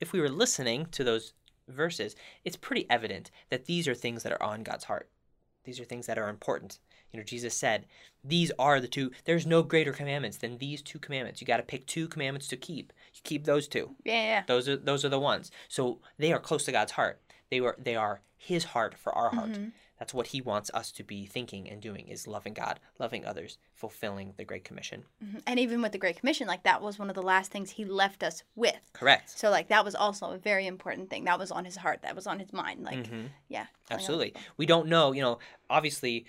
if 0.00 0.12
we 0.12 0.20
were 0.20 0.28
listening 0.28 0.86
to 0.92 1.04
those 1.04 1.32
verses 1.68 2.14
it's 2.44 2.56
pretty 2.56 2.86
evident 2.90 3.30
that 3.50 3.64
these 3.66 3.88
are 3.88 3.94
things 3.94 4.22
that 4.22 4.32
are 4.32 4.42
on 4.42 4.62
god's 4.62 4.84
heart. 4.84 5.08
These 5.64 5.80
are 5.80 5.84
things 5.84 6.06
that 6.06 6.18
are 6.18 6.28
important. 6.28 6.78
You 7.12 7.18
know 7.20 7.24
jesus 7.24 7.54
said 7.54 7.86
these 8.22 8.52
are 8.58 8.80
the 8.80 8.88
two 8.88 9.10
there's 9.24 9.46
no 9.46 9.62
greater 9.62 9.92
commandments 9.92 10.36
than 10.38 10.58
these 10.58 10.82
two 10.82 10.98
commandments. 10.98 11.40
You 11.40 11.46
got 11.46 11.56
to 11.58 11.62
pick 11.62 11.86
two 11.86 12.08
commandments 12.08 12.48
to 12.48 12.56
keep. 12.56 12.92
You 13.14 13.20
keep 13.24 13.44
those 13.44 13.66
two. 13.68 13.94
Yeah, 14.04 14.22
yeah, 14.22 14.42
those 14.46 14.68
are 14.68 14.76
those 14.76 15.04
are 15.04 15.08
the 15.08 15.18
ones. 15.20 15.50
So 15.68 16.00
they 16.18 16.32
are 16.32 16.38
close 16.40 16.64
to 16.64 16.72
god's 16.72 16.92
heart. 16.92 17.20
They 17.50 17.60
were 17.60 17.76
they 17.78 17.96
are 17.96 18.20
his 18.36 18.64
heart 18.64 18.96
for 18.98 19.12
our 19.14 19.30
heart. 19.30 19.52
Mhm. 19.52 19.72
That's 19.98 20.12
what 20.14 20.28
he 20.28 20.40
wants 20.40 20.70
us 20.74 20.90
to 20.92 21.02
be 21.02 21.26
thinking 21.26 21.68
and 21.70 21.80
doing 21.80 22.08
is 22.08 22.26
loving 22.26 22.52
God, 22.54 22.80
loving 22.98 23.24
others, 23.24 23.58
fulfilling 23.74 24.34
the 24.36 24.44
Great 24.44 24.64
Commission. 24.64 25.04
Mhm. 25.24 25.42
And 25.46 25.58
even 25.60 25.80
with 25.82 25.92
the 25.92 25.98
Great 25.98 26.18
Commission, 26.18 26.46
like 26.46 26.62
that 26.64 26.82
was 26.82 26.98
one 26.98 27.08
of 27.08 27.14
the 27.14 27.22
last 27.22 27.50
things 27.50 27.70
he 27.70 27.84
left 27.84 28.22
us 28.22 28.42
with. 28.54 28.80
Correct. 28.92 29.30
So 29.30 29.50
like 29.50 29.68
that 29.68 29.84
was 29.84 29.94
also 29.94 30.32
a 30.32 30.38
very 30.38 30.66
important 30.66 31.10
thing. 31.10 31.24
That 31.24 31.38
was 31.38 31.50
on 31.50 31.64
his 31.64 31.76
heart. 31.76 32.02
That 32.02 32.14
was 32.14 32.26
on 32.26 32.38
his 32.40 32.52
mind. 32.52 32.84
Like 32.84 33.04
Mhm. 33.04 33.30
yeah, 33.48 33.66
Absolutely. 33.90 34.34
We 34.56 34.66
don't 34.66 34.88
know, 34.88 35.12
you 35.12 35.22
know, 35.22 35.38
obviously 35.70 36.26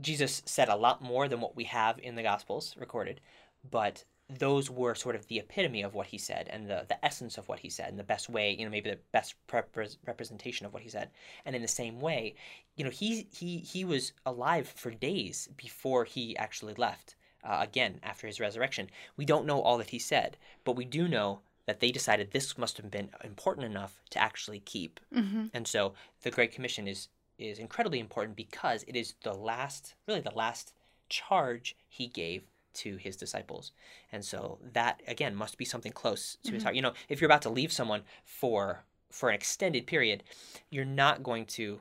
Jesus 0.00 0.42
said 0.46 0.68
a 0.68 0.76
lot 0.76 1.02
more 1.02 1.28
than 1.28 1.40
what 1.40 1.56
we 1.56 1.64
have 1.64 1.98
in 1.98 2.14
the 2.14 2.22
Gospels 2.22 2.76
recorded, 2.76 3.20
but 3.68 4.04
those 4.38 4.70
were 4.70 4.94
sort 4.94 5.16
of 5.16 5.26
the 5.26 5.38
epitome 5.38 5.82
of 5.82 5.94
what 5.94 6.06
he 6.06 6.18
said 6.18 6.48
and 6.48 6.68
the, 6.68 6.84
the 6.88 7.04
essence 7.04 7.38
of 7.38 7.48
what 7.48 7.60
he 7.60 7.68
said 7.68 7.88
and 7.88 7.98
the 7.98 8.04
best 8.04 8.28
way, 8.28 8.54
you 8.58 8.64
know, 8.64 8.70
maybe 8.70 8.90
the 8.90 8.98
best 9.12 9.34
repre- 9.48 9.96
representation 10.06 10.66
of 10.66 10.72
what 10.72 10.82
he 10.82 10.88
said. 10.88 11.10
And 11.44 11.54
in 11.56 11.62
the 11.62 11.68
same 11.68 12.00
way, 12.00 12.34
you 12.76 12.84
know, 12.84 12.90
he 12.90 13.28
he 13.34 13.58
he 13.58 13.84
was 13.84 14.12
alive 14.24 14.68
for 14.68 14.90
days 14.90 15.48
before 15.56 16.04
he 16.04 16.36
actually 16.36 16.74
left. 16.74 17.16
Uh, 17.44 17.58
again, 17.60 17.98
after 18.04 18.26
his 18.26 18.38
resurrection, 18.38 18.88
we 19.16 19.24
don't 19.24 19.46
know 19.46 19.60
all 19.60 19.76
that 19.78 19.90
he 19.90 19.98
said, 19.98 20.36
but 20.64 20.76
we 20.76 20.84
do 20.84 21.08
know 21.08 21.40
that 21.66 21.80
they 21.80 21.90
decided 21.90 22.30
this 22.30 22.56
must 22.56 22.76
have 22.76 22.90
been 22.90 23.10
important 23.24 23.66
enough 23.66 24.00
to 24.10 24.18
actually 24.18 24.60
keep. 24.60 25.00
Mhm. 25.12 25.50
And 25.52 25.66
so 25.66 25.94
the 26.22 26.30
Great 26.30 26.52
Commission 26.52 26.86
is 26.86 27.08
is 27.38 27.58
incredibly 27.58 27.98
important 27.98 28.36
because 28.36 28.84
it 28.86 28.94
is 28.94 29.14
the 29.22 29.34
last, 29.34 29.94
really 30.06 30.20
the 30.20 30.30
last 30.30 30.72
charge 31.08 31.74
he 31.88 32.06
gave 32.06 32.44
to 32.74 32.96
his 32.96 33.16
disciples. 33.16 33.72
And 34.10 34.24
so 34.24 34.58
that 34.72 35.02
again 35.06 35.34
must 35.34 35.58
be 35.58 35.64
something 35.64 35.92
close 35.92 36.36
to 36.44 36.52
his 36.52 36.62
heart. 36.62 36.74
You 36.74 36.82
know, 36.82 36.92
if 37.08 37.20
you're 37.20 37.28
about 37.28 37.42
to 37.42 37.50
leave 37.50 37.72
someone 37.72 38.02
for 38.24 38.84
for 39.10 39.28
an 39.28 39.34
extended 39.34 39.86
period, 39.86 40.22
you're 40.70 40.84
not 40.84 41.22
going 41.22 41.44
to 41.46 41.80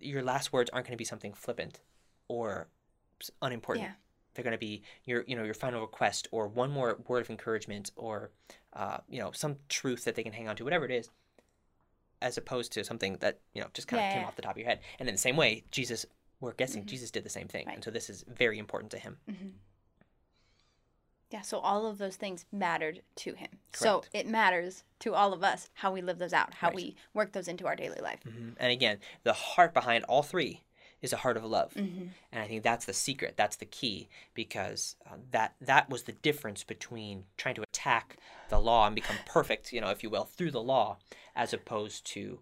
your 0.00 0.22
last 0.22 0.52
words 0.52 0.68
aren't 0.70 0.86
going 0.86 0.96
to 0.96 0.98
be 0.98 1.04
something 1.04 1.32
flippant 1.32 1.80
or 2.28 2.68
unimportant. 3.40 3.86
Yeah. 3.86 3.92
They're 4.34 4.44
going 4.44 4.52
to 4.52 4.58
be 4.58 4.82
your, 5.04 5.24
you 5.26 5.34
know, 5.34 5.44
your 5.44 5.54
final 5.54 5.80
request 5.80 6.28
or 6.30 6.46
one 6.48 6.70
more 6.70 6.98
word 7.08 7.22
of 7.22 7.30
encouragement 7.30 7.90
or, 7.96 8.30
uh, 8.74 8.98
you 9.08 9.18
know, 9.18 9.32
some 9.32 9.56
truth 9.70 10.04
that 10.04 10.14
they 10.14 10.22
can 10.22 10.34
hang 10.34 10.48
on 10.48 10.56
to, 10.56 10.64
whatever 10.64 10.84
it 10.84 10.90
is, 10.90 11.08
as 12.20 12.36
opposed 12.36 12.72
to 12.72 12.84
something 12.84 13.16
that 13.20 13.38
you 13.54 13.60
know 13.60 13.68
just 13.74 13.88
kind 13.88 14.02
of 14.04 14.12
came 14.12 14.22
yeah. 14.22 14.26
off 14.28 14.36
the 14.36 14.42
top 14.42 14.52
of 14.52 14.58
your 14.58 14.66
head. 14.66 14.80
And 14.98 15.08
in 15.08 15.14
the 15.14 15.20
same 15.20 15.36
way, 15.36 15.64
Jesus, 15.70 16.04
we're 16.40 16.52
guessing 16.52 16.82
Mhm. 16.82 16.86
Jesus 16.86 17.10
did 17.10 17.24
the 17.24 17.30
same 17.30 17.48
thing, 17.48 17.66
Right. 17.66 17.76
and 17.76 17.84
so 17.84 17.90
this 17.90 18.10
is 18.10 18.24
very 18.28 18.58
important 18.58 18.90
to 18.92 18.98
him. 18.98 19.18
Mhm. 19.28 19.52
Yeah, 21.30 21.40
so 21.42 21.58
all 21.58 21.86
of 21.86 21.98
those 21.98 22.16
things 22.16 22.44
mattered 22.52 23.02
to 23.16 23.34
him. 23.34 23.48
So 23.72 24.04
it 24.12 24.28
matters 24.28 24.84
to 25.00 25.14
all 25.14 25.32
of 25.32 25.42
us 25.42 25.70
how 25.74 25.92
we 25.92 26.00
live 26.00 26.18
those 26.18 26.32
out, 26.32 26.54
how 26.54 26.68
Right. 26.68 26.76
we 26.76 26.96
work 27.14 27.32
those 27.32 27.48
into 27.48 27.66
our 27.66 27.76
daily 27.76 28.00
life. 28.00 28.20
hmm 28.22 28.50
And 28.58 28.72
again, 28.72 28.98
the 29.24 29.32
heart 29.32 29.74
behind 29.74 30.04
all 30.04 30.22
three 30.22 30.62
is 31.02 31.12
a 31.12 31.16
heart 31.18 31.36
of 31.36 31.44
love. 31.44 31.72
hmm 31.74 32.08
And 32.32 32.42
I 32.42 32.46
think 32.46 32.62
that's 32.62 32.86
the 32.86 32.92
secret. 32.92 33.34
That's 33.36 33.56
the 33.56 33.66
key 33.66 34.08
because 34.34 34.96
uh, 35.06 35.16
that 35.32 35.54
that 35.60 35.90
was 35.90 36.04
the 36.04 36.12
difference 36.12 36.62
between 36.64 37.24
trying 37.36 37.56
to 37.56 37.62
attack 37.62 38.16
the 38.48 38.60
law 38.60 38.86
and 38.86 38.94
become 38.94 39.18
perfect, 39.26 39.72
you 39.72 39.80
know, 39.80 39.90
if 39.90 40.02
you 40.02 40.10
will, 40.10 40.24
through 40.24 40.52
the 40.52 40.62
law, 40.62 40.98
as 41.34 41.52
opposed 41.52 42.06
to 42.06 42.40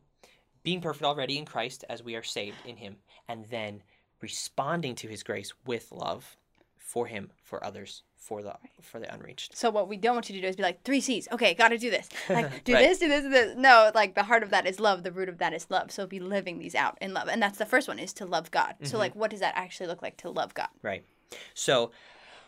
being 0.63 0.81
perfect 0.81 1.05
already 1.05 1.39
in 1.39 1.47
Christ 1.47 1.85
as 1.89 2.03
we 2.03 2.15
are 2.17 2.23
saved 2.23 2.57
in 2.67 2.77
Him, 2.77 2.97
and 3.29 3.47
then 3.47 3.83
responding 4.21 4.95
to 4.97 5.09
His 5.09 5.23
grace 5.23 5.53
with 5.67 5.91
love 5.91 6.37
for 6.77 7.07
Him, 7.07 7.31
for 7.43 7.63
others, 7.65 8.03
for 8.25 8.43
the 8.43 8.55
for 8.81 8.99
the 8.99 9.13
unreached. 9.13 9.57
So 9.57 9.71
what 9.71 9.87
we 9.89 9.97
don't 9.99 10.15
want 10.15 10.31
you 10.31 10.35
to 10.37 10.41
do 10.41 10.47
is 10.47 10.57
be 10.57 10.63
like 10.63 10.83
three 10.83 11.01
C's. 11.01 11.29
Okay, 11.31 11.53
got 11.55 11.69
to 11.69 11.79
do 11.79 11.91
this. 11.91 12.09
Like 12.31 12.65
do 12.65 12.73
Right. 12.73 12.89
this, 12.89 12.99
do 12.99 13.09
this, 13.09 13.23
do 13.23 13.31
this. 13.31 13.57
No, 13.57 13.91
like 13.95 14.15
the 14.15 14.23
heart 14.23 14.43
of 14.43 14.51
that 14.51 14.67
is 14.67 14.81
love. 14.81 15.03
The 15.03 15.13
root 15.13 15.29
of 15.29 15.39
that 15.39 15.53
is 15.53 15.67
love. 15.71 15.93
So 15.93 16.07
be 16.07 16.21
living 16.21 16.59
these 16.59 16.75
out 16.75 16.97
in 17.01 17.13
love, 17.13 17.29
and 17.29 17.43
that's 17.43 17.59
the 17.59 17.67
first 17.67 17.87
one 17.87 17.99
is 17.99 18.13
to 18.15 18.25
love 18.25 18.51
God. 18.51 18.75
Mm-hmm. 18.77 18.87
So 18.87 18.99
like, 18.99 19.15
what 19.15 19.31
does 19.31 19.41
that 19.41 19.55
actually 19.57 19.89
look 19.89 20.01
like 20.03 20.17
to 20.19 20.31
love 20.31 20.55
God? 20.55 20.69
Right. 20.83 21.05
So, 21.53 21.91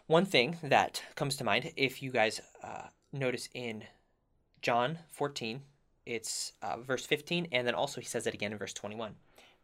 one 0.07 0.25
thing 0.25 0.57
that 0.63 1.03
comes 1.15 1.37
to 1.37 1.45
mind, 1.45 1.73
if 1.77 2.03
you 2.03 2.11
guys 2.11 2.41
uh, 2.63 2.87
notice 3.13 3.49
in 3.53 3.85
John 4.63 4.99
14, 5.13 5.61
it's 6.07 6.53
uh, 6.63 6.77
verse 6.79 7.05
15, 7.05 7.49
and 7.53 7.67
then 7.67 7.75
also 7.75 8.01
he 8.01 8.07
says 8.07 8.27
it 8.27 8.35
again 8.35 8.53
in 8.53 8.59
verse 8.59 8.73
21. 8.73 9.15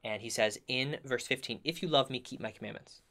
And 0.04 0.20
he 0.20 0.30
says 0.30 0.58
in 0.66 0.98
verse 1.04 1.26
15, 1.26 1.60
If 1.62 1.82
you 1.82 1.88
love 1.88 2.10
me, 2.10 2.18
keep 2.18 2.40
my 2.40 2.50
commandments. 2.50 3.02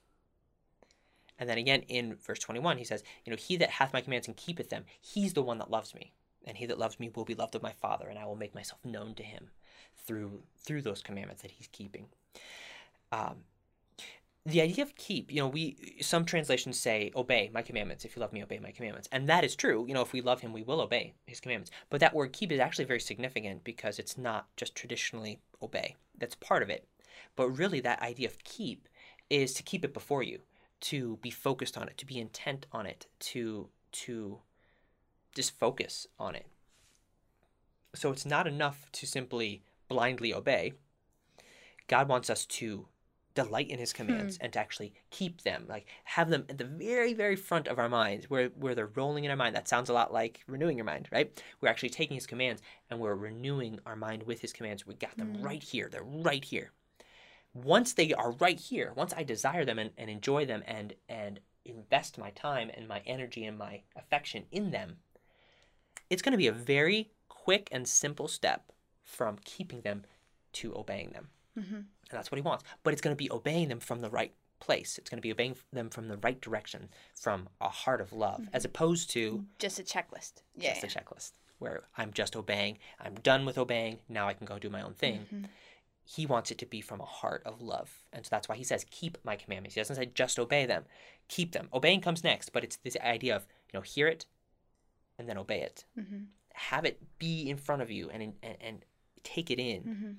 And 1.41 1.49
then 1.49 1.57
again 1.57 1.81
in 1.87 2.15
verse 2.15 2.37
21, 2.37 2.77
he 2.77 2.83
says, 2.83 3.03
You 3.25 3.31
know, 3.31 3.37
he 3.37 3.57
that 3.57 3.71
hath 3.71 3.93
my 3.93 4.01
commands 4.01 4.27
and 4.27 4.37
keepeth 4.37 4.69
them, 4.69 4.85
he's 5.01 5.33
the 5.33 5.41
one 5.41 5.57
that 5.57 5.71
loves 5.71 5.95
me. 5.95 6.13
And 6.45 6.55
he 6.55 6.67
that 6.67 6.77
loves 6.77 6.99
me 6.99 7.09
will 7.13 7.25
be 7.25 7.33
loved 7.33 7.55
of 7.55 7.63
my 7.63 7.71
Father, 7.71 8.07
and 8.07 8.17
I 8.17 8.25
will 8.25 8.35
make 8.35 8.53
myself 8.53 8.85
known 8.85 9.15
to 9.15 9.23
him 9.23 9.49
through 10.05 10.43
through 10.57 10.83
those 10.83 11.01
commandments 11.01 11.41
that 11.41 11.51
he's 11.51 11.67
keeping. 11.67 12.07
Um, 13.11 13.37
the 14.45 14.61
idea 14.61 14.83
of 14.83 14.95
keep, 14.95 15.31
you 15.31 15.39
know, 15.39 15.47
we 15.47 15.97
some 16.01 16.25
translations 16.25 16.79
say 16.79 17.11
obey 17.15 17.49
my 17.53 17.63
commandments. 17.63 18.05
If 18.05 18.15
you 18.15 18.21
love 18.21 18.33
me, 18.33 18.43
obey 18.43 18.59
my 18.59 18.71
commandments, 18.71 19.09
and 19.11 19.27
that 19.27 19.43
is 19.43 19.55
true. 19.55 19.85
You 19.87 19.95
know, 19.95 20.01
if 20.01 20.13
we 20.13 20.21
love 20.21 20.41
him, 20.41 20.53
we 20.53 20.63
will 20.63 20.81
obey 20.81 21.13
his 21.25 21.39
commandments. 21.39 21.71
But 21.89 22.01
that 22.01 22.13
word 22.13 22.33
keep 22.33 22.51
is 22.51 22.59
actually 22.59 22.85
very 22.85 22.99
significant 22.99 23.63
because 23.63 23.97
it's 23.97 24.17
not 24.17 24.47
just 24.57 24.75
traditionally 24.75 25.39
obey. 25.61 25.95
That's 26.17 26.35
part 26.35 26.61
of 26.61 26.69
it, 26.69 26.87
but 27.35 27.49
really 27.49 27.79
that 27.81 28.01
idea 28.01 28.27
of 28.27 28.43
keep 28.43 28.87
is 29.31 29.53
to 29.53 29.63
keep 29.63 29.83
it 29.83 29.93
before 29.93 30.21
you, 30.21 30.39
to 30.81 31.17
be 31.21 31.29
focused 31.29 31.77
on 31.77 31.87
it, 31.87 31.97
to 31.97 32.05
be 32.05 32.19
intent 32.19 32.65
on 32.71 32.85
it, 32.85 33.07
to 33.19 33.69
to 33.91 34.39
just 35.35 35.57
focus 35.59 36.07
on 36.19 36.35
it. 36.35 36.47
So 37.93 38.11
it's 38.11 38.25
not 38.25 38.47
enough 38.47 38.87
to 38.93 39.05
simply 39.05 39.63
blindly 39.87 40.33
obey. 40.33 40.73
God 41.87 42.07
wants 42.07 42.29
us 42.29 42.45
to 42.45 42.87
delight 43.33 43.69
in 43.69 43.79
his 43.79 43.93
commands 43.93 44.35
hmm. 44.35 44.43
and 44.43 44.53
to 44.53 44.59
actually 44.59 44.93
keep 45.09 45.43
them 45.43 45.65
like 45.69 45.85
have 46.03 46.29
them 46.29 46.43
at 46.49 46.57
the 46.57 46.65
very 46.65 47.13
very 47.13 47.37
front 47.37 47.65
of 47.65 47.79
our 47.79 47.87
minds 47.87 48.29
where 48.29 48.49
where 48.49 48.75
they're 48.75 48.87
rolling 48.87 49.23
in 49.23 49.31
our 49.31 49.37
mind. 49.37 49.55
That 49.55 49.67
sounds 49.67 49.89
a 49.89 49.93
lot 49.93 50.11
like 50.11 50.41
renewing 50.47 50.77
your 50.77 50.85
mind 50.85 51.07
right? 51.11 51.41
We're 51.61 51.69
actually 51.69 51.89
taking 51.89 52.15
his 52.15 52.27
commands 52.27 52.61
and 52.89 52.99
we're 52.99 53.15
renewing 53.15 53.79
our 53.85 53.95
mind 53.95 54.23
with 54.23 54.41
his 54.41 54.51
commands. 54.51 54.85
We 54.85 54.95
got 54.95 55.17
them 55.17 55.35
hmm. 55.35 55.43
right 55.43 55.63
here. 55.63 55.89
They're 55.89 56.03
right 56.03 56.43
here 56.43 56.71
once 57.53 57.93
they 57.93 58.13
are 58.13 58.31
right 58.33 58.59
here 58.59 58.93
once 58.95 59.13
i 59.17 59.23
desire 59.23 59.65
them 59.65 59.77
and, 59.79 59.91
and 59.97 60.09
enjoy 60.09 60.45
them 60.45 60.63
and 60.65 60.93
and 61.09 61.39
invest 61.65 62.17
my 62.17 62.29
time 62.31 62.71
and 62.73 62.87
my 62.87 63.01
energy 63.05 63.43
and 63.45 63.57
my 63.57 63.81
affection 63.95 64.45
in 64.51 64.71
them 64.71 64.97
it's 66.09 66.21
going 66.21 66.31
to 66.31 66.37
be 66.37 66.47
a 66.47 66.51
very 66.51 67.09
quick 67.29 67.67
and 67.71 67.87
simple 67.87 68.27
step 68.27 68.71
from 69.03 69.37
keeping 69.43 69.81
them 69.81 70.03
to 70.53 70.75
obeying 70.75 71.11
them 71.11 71.29
Mm-hmm. 71.59 71.75
and 71.75 71.85
that's 72.09 72.31
what 72.31 72.37
he 72.37 72.41
wants. 72.41 72.63
But 72.81 72.93
it's 72.93 73.01
going 73.01 73.13
to 73.13 73.21
be 73.21 73.29
obeying 73.29 73.67
them 73.67 73.81
from 73.81 73.99
the 73.99 74.09
right 74.09 74.31
place. 74.61 74.97
It's 74.97 75.09
going 75.09 75.17
to 75.17 75.21
be 75.21 75.33
obeying 75.33 75.57
them 75.73 75.89
from 75.89 76.07
the 76.07 76.15
right 76.15 76.39
direction, 76.39 76.87
from 77.13 77.49
a 77.59 77.67
heart 77.67 77.99
of 77.99 78.13
love, 78.13 78.47
as 78.53 78.63
opposed 78.63 79.09
to 79.11 79.43
Just 79.59 79.77
a 79.77 79.83
checklist. 79.83 80.43
Yeah. 80.55 80.79
just 80.79 80.85
a 80.95 80.99
checklist 80.99 81.31
where 81.59 81.81
I'm 81.97 82.13
just 82.13 82.37
obeying. 82.37 82.77
I'm 83.01 83.15
done 83.15 83.45
with 83.45 83.57
obeying. 83.57 83.99
Now 84.07 84.29
I 84.29 84.33
can 84.33 84.45
go 84.45 84.59
do 84.59 84.69
my 84.69 84.81
own 84.81 84.93
thing. 84.93 85.25
Mhm. 85.33 85.45
He 86.15 86.25
wants 86.25 86.51
it 86.51 86.57
to 86.57 86.65
be 86.65 86.81
from 86.81 86.99
a 86.99 87.05
heart 87.05 87.41
of 87.45 87.61
love, 87.61 87.89
and 88.11 88.25
so 88.25 88.29
that's 88.31 88.49
why 88.49 88.55
he 88.57 88.63
says, 88.65 88.85
"Keep 88.91 89.17
my 89.23 89.35
commandments." 89.37 89.75
He 89.75 89.79
doesn't 89.81 89.95
say 89.95 90.07
just 90.07 90.37
obey 90.39 90.65
them. 90.65 90.85
Keep 91.29 91.53
them. 91.53 91.69
Obeying 91.71 92.01
comes 92.01 92.23
next, 92.23 92.49
but 92.51 92.63
it's 92.65 92.77
this 92.77 92.97
idea 92.97 93.35
of 93.35 93.45
you 93.71 93.77
know 93.77 93.81
hear 93.81 94.07
it, 94.07 94.25
and 95.17 95.29
then 95.29 95.37
obey 95.37 95.61
it. 95.61 95.85
Mhm. 95.97 96.27
Have 96.53 96.83
it 96.85 97.17
be 97.17 97.49
in 97.49 97.57
front 97.57 97.81
of 97.81 97.89
you, 97.89 98.09
and 98.09 98.21
and, 98.43 98.57
and 98.59 98.85
take 99.23 99.49
it 99.51 99.59
in 99.59 99.83
Mhm. 99.83 100.17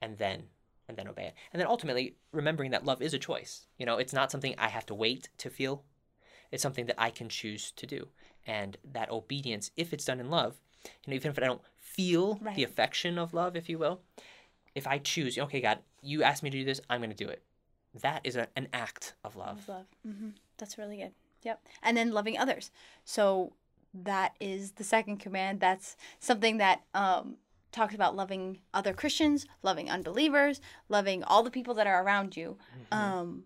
and 0.00 0.18
then 0.18 0.48
and 0.88 0.96
then 0.96 1.06
obey 1.06 1.26
it. 1.26 1.34
And 1.52 1.60
then 1.60 1.66
ultimately 1.68 2.16
remembering 2.32 2.70
that 2.70 2.84
love 2.86 3.02
is 3.02 3.12
a 3.14 3.18
choice. 3.18 3.66
You 3.76 3.84
know, 3.86 3.98
it's 3.98 4.14
not 4.14 4.30
something 4.32 4.54
I 4.56 4.68
have 4.68 4.86
to 4.86 4.94
wait 4.94 5.28
to 5.38 5.50
feel. 5.50 5.84
It's 6.50 6.62
something 6.62 6.86
that 6.86 6.98
I 6.98 7.10
can 7.10 7.28
choose 7.28 7.70
to 7.72 7.86
do. 7.86 8.08
And 8.46 8.78
that 8.82 9.10
obedience, 9.10 9.70
if 9.76 9.92
it's 9.92 10.06
done 10.06 10.18
in 10.18 10.30
love, 10.30 10.58
you 11.04 11.10
know, 11.10 11.14
even 11.14 11.30
if 11.30 11.38
I 11.38 11.42
don't 11.42 11.62
feel 11.76 12.36
Right. 12.36 12.56
the 12.56 12.64
affection 12.64 13.18
of 13.18 13.34
love, 13.34 13.54
if 13.54 13.68
you 13.68 13.76
will, 13.78 14.02
if 14.78 14.86
I 14.86 14.98
choose, 14.98 15.38
okay, 15.38 15.60
God, 15.60 15.80
you 16.02 16.22
asked 16.22 16.42
me 16.42 16.50
to 16.50 16.58
do 16.58 16.64
this, 16.64 16.80
I'm 16.88 17.00
going 17.00 17.10
to 17.10 17.24
do 17.24 17.28
it. 17.28 17.42
That 18.00 18.20
is 18.24 18.36
a, 18.36 18.48
an 18.56 18.68
act 18.72 19.14
of 19.24 19.36
love. 19.36 19.58
Of 19.58 19.68
love. 19.68 19.86
hmm 20.02 20.28
That's 20.56 20.78
really 20.78 20.96
good. 20.98 21.12
Yep. 21.42 21.60
And 21.82 21.96
then 21.96 22.12
loving 22.12 22.38
others. 22.38 22.70
So 23.04 23.52
that 23.94 24.34
is 24.40 24.72
the 24.72 24.84
second 24.84 25.18
command. 25.18 25.60
That's 25.60 25.96
something 26.20 26.58
that 26.58 26.82
um, 26.94 27.36
talks 27.72 27.94
about 27.94 28.16
loving 28.16 28.58
other 28.72 28.92
Christians, 28.92 29.46
loving 29.62 29.90
unbelievers, 29.90 30.60
loving 30.88 31.22
all 31.24 31.42
the 31.42 31.50
people 31.50 31.74
that 31.74 31.86
are 31.86 32.02
around 32.02 32.36
you. 32.36 32.56
Mhm. 32.92 32.96
Um, 32.96 33.44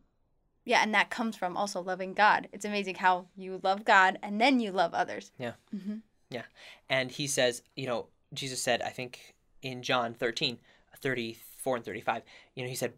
yeah, 0.65 0.81
and 0.83 0.95
that 0.95 1.11
comes 1.11 1.35
from 1.37 1.57
also 1.57 1.81
loving 1.81 2.15
God. 2.15 2.49
It's 2.53 2.65
amazing 2.65 2.97
how 2.97 3.27
you 3.37 3.59
love 3.63 3.85
God 3.85 4.19
and 4.23 4.41
then 4.41 4.61
you 4.61 4.71
love 4.71 4.95
others. 4.95 5.33
Yeah. 5.39 5.55
hmm 5.71 5.97
Yeah. 6.31 6.45
And 6.89 7.11
he 7.11 7.27
says, 7.27 7.63
you 7.77 7.87
know, 7.87 8.07
Jesus 8.33 8.63
said, 8.63 8.81
I 8.83 8.91
think 8.91 9.35
in 9.63 9.83
John 9.83 10.15
13, 10.15 10.59
34 10.99 11.77
and 11.77 11.85
35, 11.85 12.23
you 12.55 12.63
know, 12.63 12.69
he 12.69 12.75
said, 12.75 12.93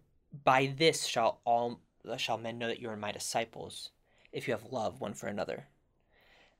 By 0.44 0.72
this 0.76 1.04
shall 1.06 1.40
all 1.44 1.80
shall 2.18 2.36
men 2.38 2.58
know 2.58 2.68
that 2.68 2.80
you 2.80 2.88
are 2.90 2.96
my 2.96 3.12
disciples, 3.12 3.90
if 4.32 4.46
you 4.46 4.52
have 4.54 4.70
love 4.72 5.00
one 5.00 5.14
for 5.14 5.26
another. 5.26 5.66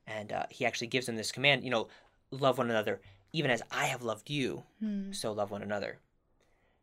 And 0.07 0.31
uh, 0.31 0.45
he 0.49 0.65
actually 0.65 0.87
gives 0.87 1.05
them 1.05 1.15
this 1.15 1.31
command, 1.31 1.63
you 1.63 1.69
know, 1.69 1.87
love 2.31 2.57
one 2.57 2.69
another, 2.69 3.01
even 3.33 3.51
as 3.51 3.61
I 3.71 3.85
have 3.85 4.01
loved 4.03 4.29
you, 4.29 4.63
Hmm. 4.79 5.11
so 5.11 5.31
love 5.31 5.51
one 5.51 5.61
another. 5.63 5.99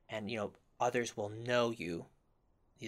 And, 0.09 0.30
you 0.30 0.37
know, 0.37 0.52
others 0.80 1.16
will 1.16 1.28
know 1.28 1.71
you. 1.71 2.06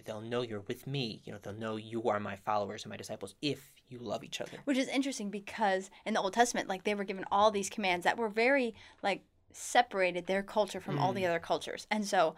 They'll 0.05 0.21
know 0.21 0.43
you're 0.43 0.61
with 0.61 0.87
me. 0.89 1.23
You 1.25 1.33
know, 1.33 1.39
they'll 1.41 1.53
know 1.55 1.77
you 1.77 2.09
are 2.09 2.19
my 2.19 2.35
followers 2.37 2.83
and 2.83 2.91
my 2.91 2.97
disciples 2.97 3.37
if 3.41 3.71
you 3.89 3.99
love 4.01 4.25
each 4.25 4.41
other. 4.41 4.59
Which 4.65 4.77
is 4.77 4.89
interesting 4.89 5.31
because 5.31 5.89
in 6.05 6.15
the 6.15 6.21
Old 6.21 6.33
Testament, 6.33 6.69
like 6.69 6.83
they 6.83 6.97
were 6.97 7.05
given 7.05 7.25
all 7.31 7.53
these 7.53 7.71
commands 7.71 8.03
that 8.03 8.19
were 8.19 8.29
very 8.29 8.75
like 9.05 9.23
separated 9.57 10.27
their 10.27 10.43
culture 10.43 10.81
from 10.81 10.99
all 10.99 11.13
the 11.13 11.27
other 11.27 11.39
cultures. 11.39 11.87
And 11.91 12.05
so 12.07 12.35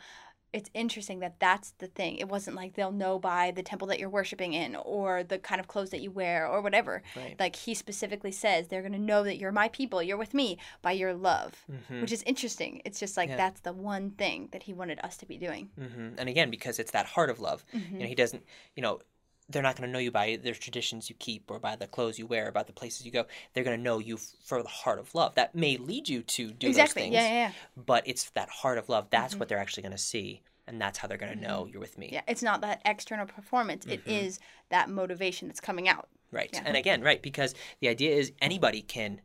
it's 0.52 0.70
interesting 0.72 1.18
that 1.18 1.38
that's 1.38 1.72
the 1.78 1.86
thing. 1.86 2.16
It 2.16 2.28
wasn't 2.28 2.56
like 2.56 2.74
they'll 2.74 2.92
know 2.92 3.18
by 3.18 3.50
the 3.50 3.62
temple 3.62 3.88
that 3.88 3.98
you're 3.98 4.08
worshiping 4.08 4.54
in 4.54 4.74
or 4.76 5.22
the 5.22 5.38
kind 5.38 5.60
of 5.60 5.68
clothes 5.68 5.90
that 5.90 6.00
you 6.00 6.10
wear 6.10 6.46
or 6.46 6.62
whatever. 6.62 7.02
Right. 7.14 7.36
Like 7.38 7.56
he 7.56 7.74
specifically 7.74 8.32
says 8.32 8.68
they're 8.68 8.80
going 8.80 8.92
to 8.92 8.98
know 8.98 9.22
that 9.24 9.36
you're 9.38 9.52
my 9.52 9.68
people, 9.68 10.02
you're 10.02 10.16
with 10.16 10.32
me 10.32 10.56
by 10.80 10.92
your 10.92 11.12
love, 11.12 11.66
Mhm. 11.70 12.00
which 12.00 12.12
is 12.12 12.22
interesting. 12.22 12.80
It's 12.86 13.00
just 13.00 13.16
like 13.16 13.28
Yeah. 13.28 13.36
that's 13.36 13.60
the 13.60 13.72
one 13.74 14.12
thing 14.12 14.48
that 14.52 14.62
he 14.62 14.72
wanted 14.72 14.98
us 15.00 15.16
to 15.18 15.26
be 15.26 15.36
doing. 15.36 15.70
hmm 15.76 16.10
And 16.16 16.28
again, 16.28 16.50
because 16.50 16.78
it's 16.78 16.92
that 16.92 17.06
heart 17.06 17.28
of 17.28 17.38
love, 17.40 17.64
you 17.72 17.98
know, 17.98 18.06
he 18.06 18.14
doesn't, 18.14 18.44
you 18.76 18.82
know, 18.82 19.00
they're 19.48 19.62
not 19.62 19.76
going 19.76 19.88
to 19.88 19.92
know 19.92 19.98
you 19.98 20.10
by 20.10 20.38
the 20.42 20.52
traditions 20.52 21.08
you 21.08 21.16
keep 21.18 21.50
or 21.50 21.58
by 21.58 21.76
the 21.76 21.86
clothes 21.86 22.18
you 22.18 22.26
wear 22.26 22.48
or 22.48 22.52
by 22.52 22.62
the 22.62 22.72
places 22.72 23.06
you 23.06 23.12
go. 23.12 23.26
They're 23.52 23.64
going 23.64 23.78
to 23.78 23.82
know 23.82 23.98
you 23.98 24.16
f- 24.16 24.32
for 24.44 24.62
the 24.62 24.68
heart 24.68 24.98
of 24.98 25.14
love. 25.14 25.34
That 25.36 25.54
may 25.54 25.76
lead 25.76 26.08
you 26.08 26.22
to 26.22 26.50
do 26.50 26.68
exactly. 26.68 27.02
those 27.02 27.04
things, 27.04 27.14
Yeah, 27.14 27.28
yeah, 27.28 27.34
yeah. 27.34 27.52
but 27.76 28.02
it's 28.06 28.30
that 28.30 28.48
heart 28.48 28.78
of 28.78 28.88
love. 28.88 29.06
That's 29.10 29.34
what 29.34 29.42
mm-hmm. 29.42 29.48
they're 29.50 29.58
actually 29.58 29.84
going 29.84 29.92
to 29.92 29.98
see, 29.98 30.42
and 30.66 30.80
that's 30.80 30.98
how 30.98 31.06
they're 31.06 31.18
going 31.18 31.34
to 31.34 31.40
know 31.40 31.62
mm-hmm. 31.62 31.72
you're 31.72 31.80
with 31.80 31.96
me. 31.96 32.10
Yeah, 32.12 32.22
it's 32.26 32.42
not 32.42 32.60
that 32.62 32.82
external 32.84 33.26
performance. 33.26 33.86
It 33.86 34.00
mm-hmm. 34.00 34.26
is 34.26 34.40
that 34.70 34.90
motivation 34.90 35.46
that's 35.48 35.60
coming 35.60 35.88
out. 35.88 36.08
Right. 36.32 36.50
Yeah. 36.52 36.62
And 36.64 36.76
again, 36.76 37.02
right, 37.02 37.22
because 37.22 37.54
the 37.80 37.88
idea 37.88 38.16
is 38.16 38.32
anybody 38.40 38.82
can 38.82 39.20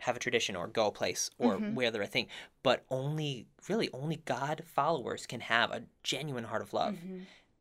have 0.00 0.14
a 0.14 0.20
tradition 0.20 0.54
or 0.56 0.68
go 0.68 0.86
a 0.86 0.92
place 0.92 1.30
or 1.38 1.56
Mm-hmm. 1.56 1.74
wear 1.74 1.90
the 1.90 2.00
right 2.00 2.08
thing, 2.08 2.26
but 2.62 2.84
only, 2.90 3.46
really, 3.68 3.88
only 3.92 4.16
God 4.26 4.62
followers 4.66 5.26
can 5.26 5.40
have 5.40 5.70
a 5.72 5.82
genuine 6.04 6.44
heart 6.44 6.62
of 6.62 6.72
love. 6.72 6.96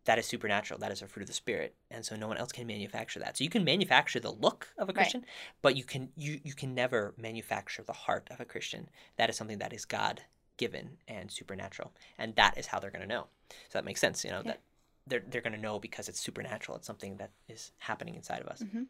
Mm-hmm. 0.08 0.12
That 0.12 0.20
is 0.20 0.26
supernatural. 0.26 0.80
That 0.80 0.92
is 0.92 1.02
a 1.02 1.08
fruit 1.08 1.24
of 1.24 1.28
the 1.28 1.34
spirit, 1.34 1.76
and 1.92 2.06
so 2.06 2.16
no 2.16 2.28
one 2.28 2.38
else 2.38 2.52
can 2.52 2.66
manufacture 2.68 3.20
that. 3.20 3.38
So 3.38 3.44
you 3.44 3.50
can 3.50 3.64
manufacture 3.64 4.20
the 4.20 4.32
look 4.32 4.68
of 4.78 4.88
a 4.90 4.92
Right. 4.92 4.96
Christian, 4.96 5.26
but 5.62 5.76
you 5.76 5.84
can 5.84 6.10
you 6.16 6.40
you 6.44 6.54
can 6.54 6.74
never 6.74 7.14
manufacture 7.18 7.84
the 7.84 7.94
heart 7.94 8.28
of 8.32 8.40
a 8.40 8.46
Christian. 8.46 8.90
That 9.18 9.30
is 9.30 9.36
something 9.36 9.60
that 9.60 9.74
is 9.74 9.86
God 9.86 10.22
given 10.58 10.98
and 11.08 11.30
supernatural, 11.32 11.92
and 12.18 12.36
that 12.36 12.58
is 12.58 12.68
how 12.68 12.80
they're 12.80 12.92
going 12.92 13.08
to 13.08 13.14
know. 13.16 13.28
So 13.70 13.74
that 13.78 13.86
makes 13.86 14.02
sense, 14.02 14.24
you 14.24 14.32
know 14.32 14.42
Yeah. 14.46 14.52
that 14.52 14.62
they're 15.08 15.24
they're 15.30 15.42
going 15.42 15.54
to 15.54 15.62
know 15.62 15.78
because 15.80 16.10
it's 16.10 16.20
supernatural. 16.20 16.78
It's 16.78 16.88
something 16.88 17.18
that 17.18 17.32
is 17.48 17.72
happening 17.80 18.16
inside 18.16 18.42
of 18.42 18.48
us. 18.48 18.64
Mhm. 18.64 18.88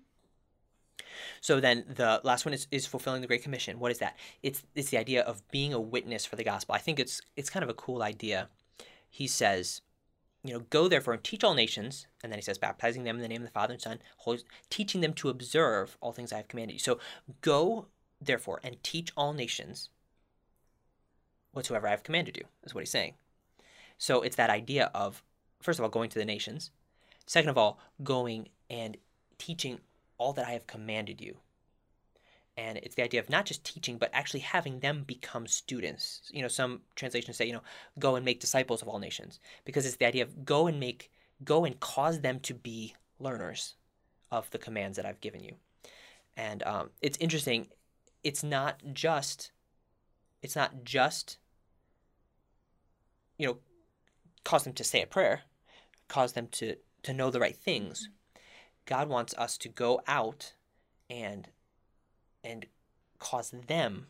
So 1.42 1.60
then 1.60 1.86
the 1.88 2.22
last 2.24 2.46
one 2.46 2.54
is, 2.54 2.68
is 2.72 2.86
fulfilling 2.88 3.22
the 3.22 3.28
Great 3.28 3.44
Commission. 3.44 3.80
What 3.80 3.92
is 3.92 4.00
that? 4.00 4.18
It's 4.44 4.64
it's 4.76 4.90
the 4.90 4.98
idea 4.98 5.22
of 5.24 5.48
being 5.52 5.74
a 5.74 5.80
witness 5.80 6.26
for 6.26 6.36
the 6.36 6.44
gospel. 6.44 6.76
I 6.76 6.80
think 6.80 7.00
it's 7.00 7.22
it's 7.36 7.50
kind 7.50 7.64
of 7.64 7.70
a 7.70 7.74
cool 7.74 8.02
idea. 8.04 8.50
He 9.10 9.28
says, 9.28 9.82
you 10.48 10.54
know, 10.54 10.66
go 10.70 10.88
therefore 10.88 11.13
and 11.13 11.24
teach 11.24 11.44
all 11.44 11.54
nations, 11.54 12.08
and 12.24 12.32
then 12.32 12.38
he 12.39 12.44
says, 12.44 12.58
baptizing 12.58 13.04
them 13.04 13.18
in 13.18 13.22
the 13.22 13.27
name 13.27 13.42
of 13.42 13.48
the 13.48 13.51
Father 13.51 13.74
and 13.74 13.82
Son, 13.82 14.00
teaching 14.70 15.01
them 15.01 15.13
to 15.13 15.30
observe 15.30 15.98
all 16.01 16.12
things 16.13 16.32
I 16.32 16.38
have 16.38 16.48
commanded 16.48 16.74
you. 16.74 16.80
So 16.80 17.00
go 17.42 17.88
therefore 18.22 18.60
and 18.63 18.82
teach 18.84 19.12
all 19.18 19.34
nations. 19.34 19.89
whatsoever 21.58 21.88
I 21.88 21.92
have 21.92 22.04
commanded 22.04 22.38
you, 22.38 22.46
is 22.63 22.74
what 22.74 22.82
he's 22.82 22.92
saying. 22.92 23.16
So 23.98 24.22
it's 24.22 24.38
that 24.38 24.50
idea 24.50 24.92
of, 24.94 25.24
first 25.60 25.80
of 25.80 25.84
all, 25.84 25.89
going 25.89 26.10
to 26.12 26.20
the 26.20 26.25
nations. 26.25 26.72
Second 27.25 27.50
of 27.50 27.58
all, 27.58 27.80
going 28.04 28.50
and 28.70 28.96
teaching 29.38 29.80
all 30.18 30.34
that 30.34 30.48
I 30.48 30.51
have 30.51 30.68
commanded 30.68 31.20
you. 31.20 31.38
And 32.58 32.80
it's 32.80 32.96
the 32.96 33.04
idea 33.04 33.20
of 33.20 33.30
not 33.30 33.46
just 33.46 33.64
teaching, 33.64 34.00
but 34.00 34.10
actually 34.14 34.40
having 34.40 34.80
them 34.80 35.04
become 35.06 35.46
students. 35.46 36.22
You 36.34 36.42
know, 36.42 36.48
some 36.48 36.82
translations 36.96 37.38
say, 37.38 37.46
you 37.46 37.54
know, 37.54 37.62
go 38.00 38.16
and 38.16 38.26
make 38.26 38.40
disciples 38.40 38.82
of 38.82 38.88
all 38.88 38.98
nations, 38.98 39.40
because 39.64 39.86
it's 39.86 39.98
the 39.98 40.08
idea 40.08 40.24
of 40.24 40.44
go 40.44 40.66
and 40.66 40.80
make, 40.80 41.12
go 41.44 41.66
and 41.66 41.80
cause 41.80 42.22
them 42.22 42.40
to 42.42 42.56
be 42.56 42.96
learners 43.20 43.76
of 44.32 44.50
the 44.50 44.58
commands 44.58 44.98
that 44.98 45.06
I've 45.06 45.22
given 45.22 45.44
you. 45.44 45.54
And 46.36 46.64
um, 46.64 46.90
it's 47.02 47.18
interesting. 47.20 47.68
It's 48.24 48.44
not 48.44 48.82
just, 48.92 49.52
it's 50.42 50.56
not 50.56 50.84
just, 50.84 51.38
you 53.38 53.48
know, 53.48 53.58
cause 54.44 54.64
them 54.64 54.74
to 54.74 54.84
say 54.84 55.04
a 55.04 55.08
prayer, 55.08 55.42
cause 56.08 56.34
them 56.34 56.48
to 56.54 56.76
to 57.04 57.14
know 57.14 57.30
the 57.30 57.40
right 57.40 57.56
things. 57.56 58.10
God 58.86 59.08
wants 59.08 59.34
us 59.38 59.58
to 59.60 59.70
go 59.70 60.02
out 60.08 60.54
and 61.10 61.48
and 62.48 62.66
cause 63.20 63.51
them 63.68 64.08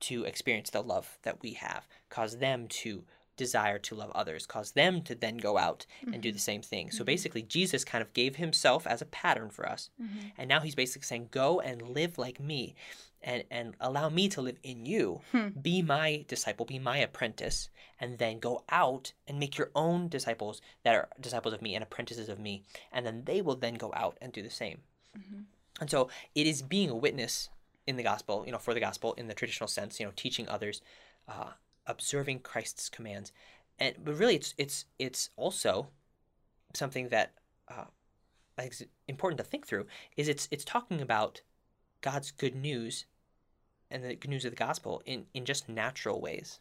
to 0.00 0.24
experience 0.24 0.70
the 0.70 0.82
love 0.82 1.18
that 1.22 1.42
we 1.42 1.52
have, 1.52 1.86
cause 2.08 2.38
them 2.38 2.66
to 2.66 3.04
desire 3.36 3.78
to 3.78 3.94
love 3.94 4.10
others, 4.14 4.46
cause 4.46 4.72
them 4.72 5.02
to 5.02 5.14
then 5.14 5.36
go 5.36 5.56
out 5.56 5.86
and 6.02 6.20
do 6.20 6.28
mm-hmm. 6.28 6.34
the 6.34 6.40
same 6.40 6.62
thing. 6.62 6.90
So 6.90 6.98
mm-hmm. 6.98 7.04
basically, 7.06 7.42
Jesus 7.42 7.84
kind 7.84 8.02
of 8.02 8.12
gave 8.12 8.36
himself 8.36 8.86
as 8.86 9.00
a 9.00 9.06
pattern 9.06 9.50
for 9.50 9.68
us. 9.68 9.90
Mm-hmm. 10.00 10.28
And 10.38 10.48
now 10.48 10.60
he's 10.60 10.74
basically 10.74 11.06
saying, 11.06 11.28
Go 11.30 11.60
and 11.60 11.90
live 11.90 12.18
like 12.18 12.40
me 12.40 12.74
and, 13.22 13.44
and 13.50 13.74
allow 13.80 14.08
me 14.08 14.28
to 14.30 14.42
live 14.42 14.58
in 14.62 14.84
you. 14.84 15.20
Hmm. 15.30 15.48
Be 15.60 15.82
my 15.82 16.24
disciple, 16.28 16.66
be 16.66 16.78
my 16.78 16.98
apprentice, 16.98 17.70
and 18.00 18.18
then 18.18 18.40
go 18.40 18.64
out 18.68 19.12
and 19.28 19.38
make 19.38 19.56
your 19.56 19.70
own 19.74 20.08
disciples 20.08 20.60
that 20.82 20.94
are 20.94 21.08
disciples 21.20 21.54
of 21.54 21.62
me 21.62 21.74
and 21.74 21.82
apprentices 21.82 22.28
of 22.28 22.38
me. 22.38 22.64
And 22.92 23.06
then 23.06 23.22
they 23.24 23.40
will 23.40 23.56
then 23.56 23.74
go 23.74 23.92
out 23.94 24.18
and 24.20 24.32
do 24.32 24.42
the 24.42 24.50
same. 24.50 24.80
And 25.82 25.90
so 25.90 26.08
it 26.36 26.46
is 26.46 26.62
being 26.62 26.90
a 26.90 26.96
witness 26.96 27.50
in 27.88 27.96
the 27.96 28.04
gospel, 28.04 28.44
you 28.46 28.52
know, 28.52 28.58
for 28.58 28.72
the 28.72 28.80
gospel 28.80 29.14
in 29.14 29.26
the 29.26 29.34
traditional 29.34 29.66
sense, 29.66 29.98
you 29.98 30.06
know, 30.06 30.12
teaching 30.14 30.48
others, 30.48 30.80
uh, 31.28 31.50
observing 31.86 32.38
Christ's 32.38 32.88
commands, 32.88 33.32
and 33.80 33.96
but 34.04 34.16
really, 34.16 34.36
it's 34.36 34.54
it's 34.56 34.84
it's 35.00 35.30
also 35.36 35.88
something 36.72 37.08
that 37.08 37.32
uh, 37.68 37.86
I 38.56 38.62
think 38.62 38.74
is 38.74 38.84
important 39.08 39.38
to 39.38 39.44
think 39.44 39.66
through. 39.66 39.86
Is 40.16 40.28
it's 40.28 40.46
it's 40.52 40.64
talking 40.64 41.00
about 41.00 41.40
God's 42.00 42.30
good 42.30 42.54
news 42.54 43.06
and 43.90 44.04
the 44.04 44.14
good 44.14 44.30
news 44.30 44.44
of 44.44 44.52
the 44.52 44.56
gospel 44.56 45.02
in 45.04 45.26
in 45.34 45.44
just 45.44 45.68
natural 45.68 46.20
ways. 46.20 46.60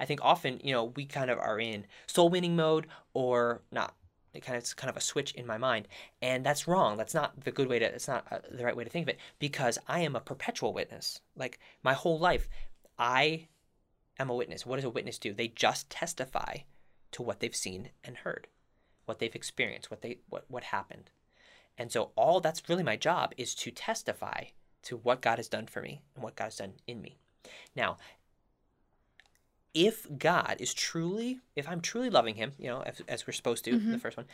I 0.00 0.06
think 0.06 0.20
often, 0.24 0.60
you 0.64 0.72
know, 0.72 0.84
we 0.96 1.04
kind 1.04 1.30
of 1.30 1.38
are 1.38 1.60
in 1.60 1.86
soul 2.08 2.30
winning 2.30 2.56
mode 2.56 2.88
or 3.14 3.62
not 3.70 3.94
kind 4.42 4.56
of 4.56 4.62
it's 4.62 4.74
kind 4.74 4.90
of 4.90 4.96
a 4.96 5.00
switch 5.00 5.32
in 5.32 5.46
my 5.46 5.58
mind. 5.58 5.88
And 6.22 6.44
that's 6.44 6.68
wrong. 6.68 6.96
That's 6.96 7.14
not 7.14 7.44
the 7.44 7.50
good 7.50 7.68
way 7.68 7.78
to 7.78 7.86
it's 7.86 8.08
not 8.08 8.26
uh, 8.30 8.38
the 8.50 8.64
right 8.64 8.76
way 8.76 8.84
to 8.84 8.90
think 8.90 9.04
of 9.04 9.08
it 9.08 9.18
because 9.38 9.78
i 9.86 10.00
am 10.00 10.16
a 10.16 10.20
perpetual 10.20 10.72
witness. 10.72 11.20
Like 11.36 11.58
my 11.82 11.94
whole 11.94 12.18
life 12.18 12.48
i 12.98 13.48
am 14.18 14.30
a 14.30 14.34
witness. 14.34 14.66
What 14.66 14.76
does 14.76 14.84
a 14.84 14.90
witness 14.90 15.18
do? 15.18 15.32
They 15.32 15.48
just 15.48 15.90
testify 15.90 16.58
to 17.12 17.22
what 17.22 17.40
they've 17.40 17.54
seen 17.54 17.90
and 18.04 18.18
heard 18.18 18.46
what 19.06 19.20
they've 19.20 19.34
experienced 19.34 19.90
what 19.90 20.02
they 20.02 20.18
what 20.28 20.44
what 20.48 20.64
happened. 20.64 21.10
And 21.78 21.92
so 21.92 22.10
all 22.16 22.40
that's 22.40 22.68
really 22.68 22.82
my 22.82 22.96
job 22.96 23.32
is 23.36 23.54
to 23.56 23.70
testify 23.70 24.44
to 24.82 24.96
what 24.96 25.20
god 25.20 25.38
has 25.38 25.48
done 25.48 25.66
for 25.66 25.82
me 25.82 26.02
and 26.14 26.22
what 26.24 26.36
god 26.36 26.44
has 26.44 26.56
done 26.56 26.74
in 26.86 27.00
me. 27.00 27.18
Now 27.74 27.98
if 29.76 30.06
God 30.16 30.56
is 30.58 30.72
truly, 30.72 31.40
if 31.54 31.68
I'm 31.68 31.82
truly 31.82 32.08
loving 32.08 32.34
Him, 32.34 32.52
you 32.58 32.66
know, 32.68 32.80
as, 32.80 33.02
as 33.08 33.26
we're 33.26 33.34
supposed 33.34 33.62
to, 33.66 33.72
the 33.72 33.76
mm-hmm. 33.76 33.96
first 33.98 34.16
one, 34.16 34.24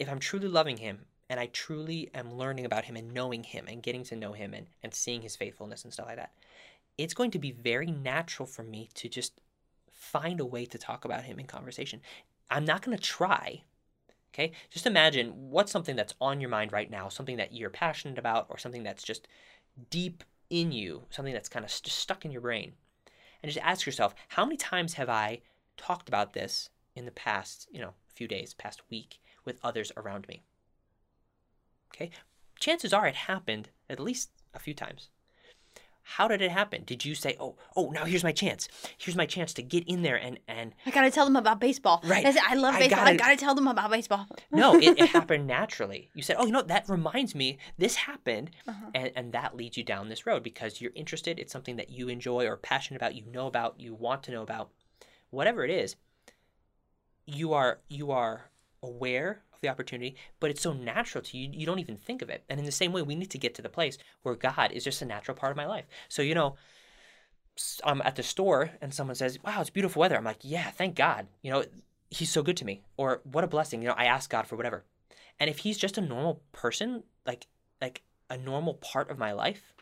if 0.00 0.10
I'm 0.10 0.18
truly 0.18 0.48
loving 0.48 0.78
Him 0.78 1.06
and 1.30 1.38
I 1.38 1.46
truly 1.46 2.10
am 2.12 2.34
learning 2.34 2.64
about 2.64 2.84
Him 2.84 2.96
and 2.96 3.14
knowing 3.14 3.44
Him 3.44 3.66
and 3.68 3.84
getting 3.84 4.02
to 4.04 4.16
know 4.16 4.32
Him 4.32 4.52
and, 4.52 4.66
and 4.82 4.92
seeing 4.92 5.22
His 5.22 5.36
faithfulness 5.36 5.84
and 5.84 5.92
stuff 5.92 6.06
like 6.06 6.16
that, 6.16 6.32
it's 6.98 7.14
going 7.14 7.30
to 7.30 7.38
be 7.38 7.52
very 7.52 7.86
natural 7.86 8.48
for 8.48 8.64
me 8.64 8.88
to 8.94 9.08
just 9.08 9.34
find 9.92 10.40
a 10.40 10.44
way 10.44 10.66
to 10.66 10.76
talk 10.76 11.04
about 11.04 11.22
Him 11.22 11.38
in 11.38 11.46
conversation. 11.46 12.00
I'm 12.50 12.64
not 12.64 12.82
going 12.82 12.96
to 12.96 13.02
try. 13.02 13.62
Okay, 14.34 14.50
just 14.70 14.86
imagine 14.86 15.28
what's 15.50 15.70
something 15.70 15.94
that's 15.94 16.14
on 16.20 16.40
your 16.40 16.50
mind 16.50 16.72
right 16.72 16.90
now, 16.90 17.08
something 17.08 17.36
that 17.36 17.52
you're 17.52 17.70
passionate 17.70 18.18
about, 18.18 18.46
or 18.48 18.58
something 18.58 18.82
that's 18.82 19.04
just 19.04 19.28
deep 19.90 20.24
in 20.50 20.72
you, 20.72 21.04
something 21.10 21.32
that's 21.32 21.48
kind 21.48 21.64
of 21.64 21.70
just 21.70 21.86
stuck 21.86 22.24
in 22.24 22.32
your 22.32 22.40
brain 22.40 22.72
and 23.44 23.52
just 23.52 23.64
ask 23.64 23.84
yourself 23.84 24.14
how 24.28 24.44
many 24.46 24.56
times 24.56 24.94
have 24.94 25.10
i 25.10 25.38
talked 25.76 26.08
about 26.08 26.32
this 26.32 26.70
in 26.96 27.04
the 27.04 27.10
past 27.10 27.68
you 27.70 27.80
know 27.80 27.92
few 28.14 28.26
days 28.26 28.54
past 28.54 28.80
week 28.90 29.20
with 29.44 29.58
others 29.62 29.92
around 29.96 30.26
me? 30.28 30.42
Okay? 31.94 32.10
Chances 32.58 32.92
are 32.92 33.06
it 33.06 33.14
happened 33.14 33.70
at 33.90 34.00
least 34.00 34.30
a 34.54 34.58
few 34.58 34.74
times 34.74 35.10
how 36.06 36.28
did 36.28 36.42
it 36.42 36.50
happen 36.50 36.82
did 36.84 37.04
you 37.04 37.14
say 37.14 37.34
oh 37.40 37.56
oh 37.76 37.88
now 37.90 38.04
here's 38.04 38.22
my 38.22 38.30
chance 38.32 38.68
here's 38.98 39.16
my 39.16 39.24
chance 39.26 39.52
to 39.54 39.62
get 39.62 39.82
in 39.88 40.02
there 40.02 40.16
and 40.16 40.38
and 40.46 40.74
I 40.84 40.90
gotta 40.90 41.10
tell 41.10 41.24
them 41.24 41.34
about 41.36 41.60
baseball. 41.60 42.02
Right. 42.04 42.24
I, 42.26 42.54
love 42.54 42.78
baseball. 42.78 43.00
I 43.00 43.04
gotta- 43.04 43.16
gotta 43.16 43.36
tell 43.36 43.54
them 43.54 43.66
about 43.68 43.90
baseball. 43.90 44.26
no 44.52 44.74
it, 44.74 44.98
it 44.98 45.08
happened 45.18 45.46
naturally 45.46 46.10
you 46.14 46.22
said 46.22 46.36
oh 46.38 46.44
you 46.46 46.52
know 46.52 46.62
that 46.62 46.88
reminds 46.88 47.34
me 47.34 47.58
this 47.78 47.96
happened 47.96 48.50
Uh-huh. 48.68 48.90
and, 48.94 49.12
and 49.16 49.32
that 49.32 49.56
leads 49.56 49.76
you 49.76 49.82
down 49.84 50.08
this 50.10 50.26
road 50.26 50.42
because 50.42 50.80
you're 50.80 50.92
interested 50.94 51.38
it's 51.38 51.52
something 51.52 51.76
that 51.76 51.90
you 51.90 52.08
enjoy 52.08 52.46
or 52.46 52.56
passionate 52.56 52.96
about 53.00 53.14
you 53.14 53.24
know 53.32 53.46
about 53.46 53.80
you 53.80 53.94
want 53.94 54.22
to 54.24 54.30
know 54.30 54.42
about 54.42 54.70
whatever 55.30 55.64
it 55.64 55.70
is 55.70 55.96
you 57.26 57.52
are 57.54 57.80
you 57.88 58.10
are 58.10 58.50
aware 58.82 59.42
the 59.64 59.70
opportunity 59.70 60.16
but 60.40 60.50
it's 60.50 60.62
so 60.62 60.72
natural 60.72 61.22
to 61.22 61.36
you 61.36 61.48
you 61.52 61.66
don't 61.66 61.78
even 61.78 61.96
think 61.96 62.22
of 62.22 62.30
it. 62.30 62.44
And 62.48 62.60
in 62.60 62.66
the 62.66 62.72
same 62.72 62.92
way 62.92 63.02
we 63.02 63.14
need 63.14 63.30
to 63.30 63.38
get 63.38 63.54
to 63.56 63.62
the 63.62 63.68
place 63.68 63.98
where 64.22 64.34
god 64.34 64.72
is 64.72 64.84
just 64.84 65.02
a 65.02 65.06
natural 65.06 65.36
part 65.36 65.50
of 65.50 65.56
my 65.56 65.66
life. 65.66 65.86
So 66.08 66.22
you 66.22 66.34
know 66.34 66.56
I'm 67.84 68.02
at 68.02 68.16
the 68.16 68.22
store 68.22 68.70
and 68.80 68.92
someone 68.92 69.16
says 69.16 69.38
wow 69.42 69.60
it's 69.60 69.70
beautiful 69.70 70.00
weather. 70.00 70.16
I'm 70.16 70.24
like 70.24 70.40
yeah 70.42 70.70
thank 70.70 70.94
god. 70.94 71.26
You 71.42 71.50
know 71.50 71.64
he's 72.10 72.30
so 72.30 72.42
good 72.42 72.56
to 72.58 72.64
me. 72.64 72.82
Or 72.96 73.20
what 73.24 73.44
a 73.44 73.48
blessing. 73.48 73.82
You 73.82 73.88
know 73.88 73.94
i 73.96 74.04
ask 74.04 74.30
god 74.30 74.46
for 74.46 74.56
whatever. 74.56 74.84
And 75.40 75.50
if 75.50 75.58
he's 75.58 75.78
just 75.78 75.98
a 75.98 76.00
normal 76.00 76.42
person 76.52 77.02
like 77.26 77.46
like 77.80 78.02
a 78.30 78.38
normal 78.38 78.74
part 78.74 79.10
of 79.10 79.18
my 79.18 79.32
life 79.32 79.74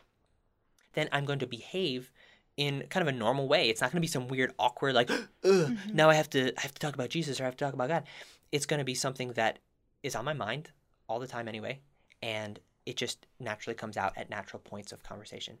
then 0.93 1.07
i'm 1.11 1.25
going 1.25 1.39
to 1.39 1.47
behave 1.47 2.11
in 2.57 2.83
kind 2.89 3.07
of 3.07 3.13
a 3.13 3.17
normal 3.17 3.47
way. 3.47 3.69
It's 3.69 3.81
not 3.81 3.91
going 3.91 3.97
to 3.97 4.01
be 4.01 4.07
some 4.07 4.27
weird 4.27 4.53
awkward 4.59 4.93
like 4.93 5.09
Ugh, 5.11 5.25
mm-hmm. 5.43 5.95
now 5.95 6.09
i 6.09 6.13
have 6.13 6.29
to 6.31 6.53
i 6.57 6.61
have 6.61 6.73
to 6.73 6.79
talk 6.79 6.93
about 6.93 7.09
jesus 7.09 7.39
or 7.39 7.43
i 7.43 7.45
have 7.45 7.57
to 7.57 7.65
talk 7.65 7.73
about 7.73 7.89
god. 7.89 8.03
It's 8.51 8.65
going 8.65 8.79
to 8.79 8.85
be 8.85 8.95
something 8.95 9.33
that 9.33 9.59
is 10.03 10.15
on 10.15 10.25
my 10.25 10.33
mind 10.33 10.69
all 11.07 11.19
the 11.19 11.27
time 11.27 11.47
anyway 11.47 11.79
and 12.21 12.59
it 12.85 12.97
just 12.97 13.25
naturally 13.39 13.73
comes 13.75 13.95
out 13.97 14.11
at 14.17 14.29
natural 14.29 14.59
points 14.59 14.91
of 14.91 15.01
conversation 15.03 15.57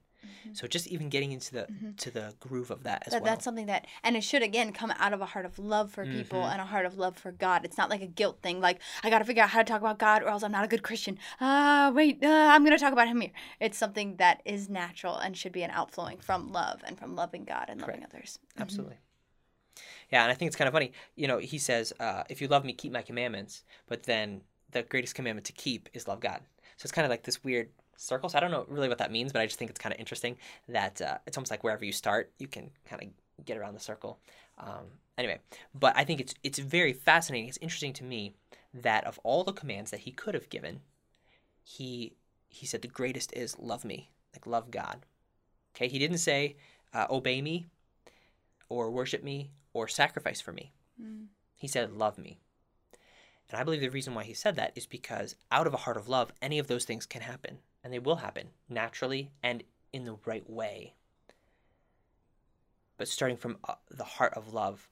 so 0.53 0.67
just 0.67 0.87
even 0.87 1.09
getting 1.09 1.33
into 1.33 1.51
the 1.51 1.67
to 1.97 2.09
the 2.09 2.33
groove 2.39 2.71
of 2.71 2.83
that 2.83 3.03
as 3.05 3.11
That, 3.11 3.21
well 3.21 3.31
That's 3.33 3.43
something 3.43 3.65
that, 3.65 3.85
and 4.05 4.15
it 4.15 4.23
should 4.23 4.41
again 4.41 4.71
come 4.71 4.91
out 4.97 5.11
of 5.11 5.19
a 5.19 5.25
heart 5.25 5.45
of 5.45 5.59
love 5.59 5.91
for 5.91 6.05
people 6.05 6.39
Mm-hmm. 6.43 6.51
and 6.53 6.61
a 6.61 6.65
heart 6.65 6.85
of 6.85 6.97
love 6.97 7.17
for 7.17 7.31
God. 7.33 7.65
It's 7.65 7.77
not 7.77 7.89
like 7.89 8.01
a 8.01 8.07
guilt 8.07 8.39
thing, 8.41 8.61
like 8.61 8.79
I 9.03 9.09
got 9.09 9.19
to 9.19 9.25
figure 9.25 9.43
out 9.43 9.49
how 9.49 9.59
to 9.59 9.65
talk 9.65 9.81
about 9.81 9.99
God, 9.99 10.23
or 10.23 10.29
else 10.29 10.41
I'm 10.41 10.51
not 10.53 10.63
a 10.63 10.69
good 10.69 10.81
Christian. 10.81 11.17
Ah, 11.41 11.91
wait, 11.93 12.23
uh, 12.23 12.27
I'm 12.53 12.63
gonna 12.63 12.77
talk 12.77 12.93
about 12.93 13.07
Him 13.09 13.19
here. 13.19 13.31
It's 13.59 13.77
something 13.77 14.15
that 14.15 14.41
is 14.45 14.69
natural 14.69 15.17
and 15.17 15.35
should 15.35 15.51
be 15.51 15.63
an 15.63 15.71
outflowing 15.71 16.19
from 16.19 16.53
love 16.53 16.81
and 16.87 16.97
from 16.97 17.15
loving 17.15 17.43
God 17.43 17.65
and 17.67 17.81
loving 17.81 18.05
others. 18.05 18.39
Absolutely. 18.57 18.95
Yeah, 20.11 20.23
and 20.23 20.31
I 20.31 20.35
think 20.35 20.47
it's 20.47 20.55
kind 20.55 20.67
of 20.67 20.73
funny. 20.73 20.91
You 21.15 21.27
know, 21.27 21.37
he 21.39 21.57
says, 21.57 21.93
uh, 21.99 22.23
"If 22.29 22.41
you 22.41 22.47
love 22.47 22.65
me, 22.65 22.73
keep 22.73 22.91
my 22.91 23.01
commandments." 23.01 23.63
But 23.87 24.03
then 24.03 24.41
the 24.71 24.83
greatest 24.83 25.15
commandment 25.15 25.45
to 25.47 25.53
keep 25.53 25.89
is 25.93 26.07
love 26.07 26.19
God. 26.19 26.41
So 26.77 26.85
it's 26.85 26.91
kind 26.91 27.05
of 27.05 27.09
like 27.09 27.23
this 27.23 27.43
weird 27.43 27.69
circle. 27.97 28.29
So 28.29 28.37
I 28.37 28.41
don't 28.41 28.51
know 28.51 28.65
really 28.67 28.89
what 28.89 28.97
that 28.97 29.11
means, 29.11 29.31
but 29.31 29.41
I 29.41 29.45
just 29.45 29.57
think 29.57 29.69
it's 29.69 29.79
kind 29.79 29.93
of 29.93 29.99
interesting 29.99 30.37
that 30.67 31.01
uh, 31.01 31.17
it's 31.25 31.37
almost 31.37 31.51
like 31.51 31.63
wherever 31.63 31.85
you 31.85 31.91
start, 31.91 32.31
you 32.39 32.47
can 32.47 32.71
kind 32.85 33.01
of 33.03 33.45
get 33.45 33.57
around 33.57 33.73
the 33.73 33.79
circle. 33.79 34.19
Um, 34.57 34.85
anyway, 35.17 35.39
but 35.73 35.95
I 35.95 36.03
think 36.03 36.19
it's 36.19 36.33
it's 36.43 36.59
very 36.59 36.93
fascinating. 36.93 37.47
It's 37.47 37.57
interesting 37.61 37.93
to 37.93 38.03
me 38.03 38.33
that 38.73 39.05
of 39.05 39.19
all 39.23 39.43
the 39.43 39.53
commands 39.53 39.91
that 39.91 40.01
he 40.01 40.11
could 40.11 40.33
have 40.33 40.49
given, 40.49 40.81
he 41.63 42.15
he 42.49 42.65
said 42.65 42.81
the 42.81 42.87
greatest 42.87 43.33
is 43.33 43.57
love 43.59 43.85
me, 43.85 44.09
like 44.33 44.45
love 44.47 44.71
God. 44.71 45.05
Okay, 45.75 45.87
he 45.87 45.99
didn't 45.99 46.19
say 46.19 46.55
uh, 46.93 47.07
obey 47.09 47.41
me 47.41 47.67
or 48.69 48.91
worship 48.91 49.23
me 49.23 49.51
or 49.73 49.87
sacrifice 49.87 50.41
for 50.41 50.51
me. 50.51 50.71
He 51.55 51.67
said, 51.67 51.93
Love 51.93 52.17
me. 52.17 52.39
And 53.49 53.59
I 53.59 53.63
believe 53.63 53.81
the 53.81 53.89
reason 53.89 54.15
why 54.15 54.23
he 54.23 54.33
said 54.33 54.55
that 54.55 54.71
is 54.75 54.85
because 54.85 55.35
out 55.51 55.67
of 55.67 55.73
a 55.73 55.77
heart 55.77 55.97
of 55.97 56.07
love, 56.07 56.31
any 56.41 56.59
of 56.59 56.67
those 56.67 56.85
things 56.85 57.05
can 57.05 57.21
happen. 57.21 57.59
And 57.83 57.93
they 57.93 57.99
will 57.99 58.15
happen 58.17 58.49
naturally 58.69 59.31
and 59.43 59.63
in 59.91 60.05
the 60.05 60.15
right 60.25 60.49
way. 60.49 60.95
But 62.97 63.07
starting 63.07 63.37
from 63.37 63.57
uh, 63.67 63.75
the 63.91 64.03
heart 64.03 64.33
of 64.35 64.53
love, 64.53 64.89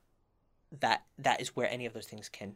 that 0.80 1.04
that 1.18 1.42
is 1.42 1.56
where 1.56 1.70
any 1.70 1.86
of 1.86 1.94
those 1.94 2.08
things 2.08 2.30
can 2.30 2.56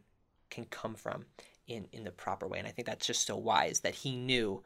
can 0.50 0.66
come 0.66 0.96
from 0.96 1.26
in 1.68 1.88
in 1.92 2.04
the 2.04 2.12
proper 2.12 2.48
way. 2.48 2.60
And 2.60 2.68
I 2.68 2.72
think 2.72 2.88
that's 2.88 3.08
just 3.08 3.26
so 3.26 3.36
wise 3.36 3.82
that 3.82 3.96
he 3.96 4.16
knew 4.16 4.64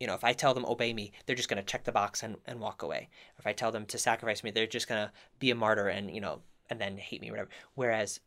you 0.00 0.06
know, 0.06 0.14
if 0.14 0.24
I 0.24 0.32
tell 0.32 0.54
them 0.54 0.64
obey 0.64 0.92
me, 0.92 1.12
they're 1.26 1.36
just 1.36 1.48
going 1.48 1.62
to 1.62 1.68
check 1.68 1.84
the 1.84 1.92
box 1.92 2.22
and, 2.22 2.36
and 2.46 2.60
walk 2.60 2.82
away. 2.82 3.08
If 3.38 3.46
I 3.46 3.52
tell 3.52 3.72
them 3.72 3.84
to 3.86 3.98
sacrifice 3.98 4.44
me, 4.44 4.50
they're 4.50 4.66
just 4.66 4.88
going 4.88 5.06
to 5.06 5.12
be 5.38 5.50
a 5.50 5.54
martyr 5.54 5.88
and, 5.88 6.14
you 6.14 6.20
know, 6.20 6.40
and 6.70 6.80
then 6.80 6.98
hate 6.98 7.20
me, 7.20 7.30
whatever. 7.30 7.48
Whereas 7.74 8.20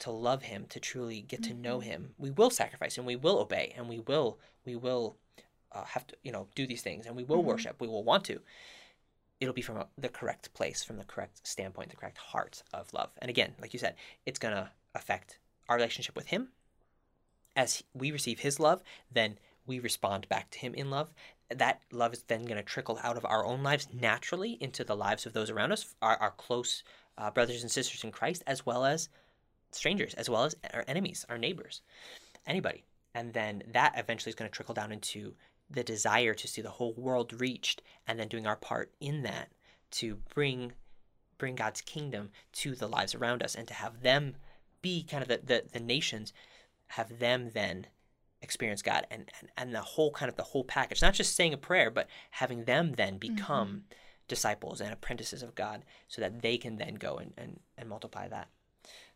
to 0.00 0.10
love 0.10 0.42
him, 0.42 0.66
to 0.68 0.80
truly 0.80 1.22
get 1.22 1.42
to 1.44 1.54
know 1.54 1.78
Mm-hmm. 1.78 1.88
him, 1.88 2.14
we 2.18 2.30
will 2.30 2.50
sacrifice 2.50 2.98
and 2.98 3.06
we 3.06 3.16
will 3.16 3.38
obey 3.38 3.72
and 3.76 3.88
we 3.88 4.00
will, 4.00 4.38
we 4.66 4.76
will 4.76 5.16
uh, 5.72 5.84
have 5.84 6.06
to, 6.08 6.16
you 6.22 6.30
know, 6.32 6.46
do 6.54 6.66
these 6.66 6.82
things 6.82 7.06
and 7.06 7.16
we 7.16 7.24
will 7.24 7.42
Mhm. 7.42 7.46
worship. 7.46 7.80
We 7.80 7.88
will 7.88 8.04
want 8.04 8.24
to. 8.24 8.40
It'll 9.40 9.54
be 9.54 9.62
from 9.62 9.76
a, 9.78 9.86
the 9.96 10.08
correct 10.08 10.52
place, 10.54 10.84
from 10.84 10.98
the 10.98 11.04
correct 11.04 11.46
standpoint, 11.46 11.90
the 11.90 11.96
correct 11.96 12.18
heart 12.18 12.62
of 12.72 12.92
love. 12.92 13.10
And 13.18 13.28
again, 13.30 13.54
like 13.60 13.72
you 13.72 13.78
said, 13.78 13.94
it's 14.26 14.38
going 14.38 14.54
to 14.54 14.70
affect 14.94 15.38
our 15.68 15.76
relationship 15.76 16.14
with 16.16 16.26
him. 16.26 16.48
As 17.56 17.82
we 17.94 18.10
receive 18.10 18.40
his 18.40 18.58
love, 18.58 18.82
then 19.12 19.38
we 19.66 19.78
respond 19.78 20.28
back 20.28 20.50
to 20.50 20.58
him 20.58 20.74
in 20.74 20.90
love. 20.90 21.12
That 21.50 21.82
love 21.92 22.12
is 22.12 22.22
then 22.22 22.44
going 22.44 22.56
to 22.56 22.62
trickle 22.62 22.98
out 23.02 23.16
of 23.16 23.24
our 23.24 23.44
own 23.44 23.62
lives 23.62 23.88
naturally 23.92 24.58
into 24.60 24.84
the 24.84 24.96
lives 24.96 25.26
of 25.26 25.32
those 25.32 25.50
around 25.50 25.72
us, 25.72 25.94
our, 26.00 26.16
our 26.16 26.32
close 26.32 26.82
uh, 27.18 27.30
brothers 27.30 27.62
and 27.62 27.70
sisters 27.70 28.04
in 28.04 28.10
Christ, 28.10 28.42
as 28.46 28.66
well 28.66 28.84
as 28.84 29.08
strangers, 29.72 30.14
as 30.14 30.30
well 30.30 30.44
as 30.44 30.56
our 30.72 30.84
enemies, 30.88 31.24
our 31.28 31.38
neighbors, 31.38 31.82
anybody. 32.46 32.84
And 33.14 33.32
then 33.32 33.62
that 33.72 33.94
eventually 33.96 34.30
is 34.30 34.34
going 34.34 34.50
to 34.50 34.54
trickle 34.54 34.74
down 34.74 34.92
into 34.92 35.34
the 35.70 35.84
desire 35.84 36.34
to 36.34 36.48
see 36.48 36.62
the 36.62 36.70
whole 36.70 36.94
world 36.94 37.40
reached, 37.40 37.82
and 38.06 38.18
then 38.18 38.28
doing 38.28 38.46
our 38.46 38.56
part 38.56 38.92
in 39.00 39.22
that 39.22 39.50
to 39.92 40.18
bring 40.34 40.72
bring 41.36 41.56
God's 41.56 41.80
kingdom 41.80 42.30
to 42.52 42.74
the 42.74 42.86
lives 42.86 43.14
around 43.14 43.42
us, 43.42 43.54
and 43.54 43.66
to 43.68 43.74
have 43.74 44.02
them 44.02 44.36
be 44.82 45.02
kind 45.02 45.22
of 45.22 45.28
the 45.28 45.40
the, 45.44 45.64
the 45.72 45.80
nations, 45.80 46.32
have 46.88 47.18
them 47.18 47.50
then 47.54 47.86
experience 48.44 48.82
God 48.82 49.06
and, 49.10 49.30
and 49.40 49.50
and 49.56 49.74
the 49.74 49.80
whole 49.80 50.12
kind 50.12 50.28
of 50.28 50.36
the 50.36 50.42
whole 50.42 50.64
package, 50.64 51.02
not 51.02 51.14
just 51.14 51.34
saying 51.34 51.52
a 51.52 51.56
prayer, 51.58 51.90
but 51.90 52.08
having 52.30 52.64
them 52.64 52.92
then 52.92 53.18
become 53.18 53.68
mm-hmm. 53.68 53.78
disciples 54.28 54.80
and 54.80 54.92
apprentices 54.92 55.42
of 55.42 55.54
God, 55.54 55.84
so 56.06 56.20
that 56.22 56.42
they 56.42 56.56
can 56.56 56.76
then 56.76 56.94
go 56.94 57.16
and 57.16 57.32
and, 57.36 57.60
and 57.76 57.88
multiply 57.88 58.28
that. 58.28 58.48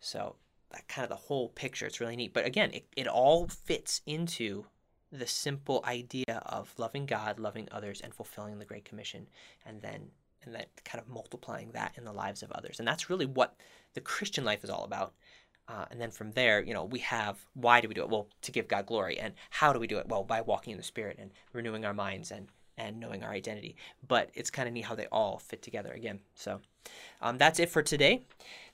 So 0.01 0.37
that 0.73 0.89
kind 0.89 1.05
of 1.05 1.11
the 1.11 1.27
whole 1.27 1.49
picture. 1.51 1.87
It's 1.87 2.01
really 2.01 2.17
neat. 2.17 2.35
But 2.35 2.47
again, 2.47 2.71
it, 2.73 2.87
it 2.97 3.07
all 3.07 3.49
fits 3.49 4.03
into 4.07 4.67
the 5.11 5.27
simple 5.27 5.83
idea 5.87 6.43
of 6.45 6.75
loving 6.77 7.07
God, 7.07 7.39
loving 7.39 7.69
others, 7.73 8.01
and 8.01 8.13
fulfilling 8.13 8.59
the 8.59 8.65
Great 8.65 8.85
Commission, 8.85 9.27
and 9.65 9.81
then 9.81 10.11
and 10.45 10.55
then 10.55 10.67
kind 10.85 11.03
of 11.03 11.09
multiplying 11.09 11.73
that 11.73 11.93
in 11.97 12.05
the 12.05 12.13
lives 12.13 12.43
of 12.43 12.53
others. 12.53 12.79
And 12.79 12.87
that's 12.87 13.11
really 13.11 13.27
what 13.27 13.57
the 13.95 14.01
Christian 14.01 14.45
life 14.45 14.63
is 14.63 14.71
all 14.71 14.85
about. 14.85 15.15
Uh, 15.69 15.85
and 15.91 16.01
then 16.01 16.11
from 16.11 16.33
there, 16.33 16.63
you 16.63 16.73
know, 16.73 16.85
we 16.85 16.99
have 17.01 17.39
why 17.55 17.81
do 17.81 17.89
we 17.89 17.95
do 17.95 18.03
it? 18.03 18.09
Well, 18.09 18.29
to 18.43 18.53
give 18.53 18.69
God 18.69 18.87
glory. 18.87 19.19
And 19.19 19.35
how 19.51 19.73
do 19.73 19.79
we 19.79 19.87
do 19.87 19.99
it? 19.99 20.09
Well, 20.09 20.25
by 20.25 20.41
walking 20.41 20.73
in 20.73 20.79
the 20.79 20.85
Spirit 20.85 21.19
and 21.21 21.31
renewing 21.53 21.85
our 21.85 21.95
minds 21.95 22.31
and 22.31 22.49
and 22.79 23.01
knowing 23.01 23.25
our 23.25 23.33
identity. 23.33 23.77
But 24.07 24.31
it's 24.35 24.51
kind 24.51 24.69
of 24.69 24.73
neat 24.73 24.85
how 24.85 24.95
they 24.95 25.07
all 25.07 25.39
fit 25.39 25.63
together 25.63 25.93
again. 25.93 26.21
So 26.35 26.61
um, 27.21 27.37
that's 27.37 27.59
it 27.59 27.69
for 27.69 27.83
today. 27.83 28.23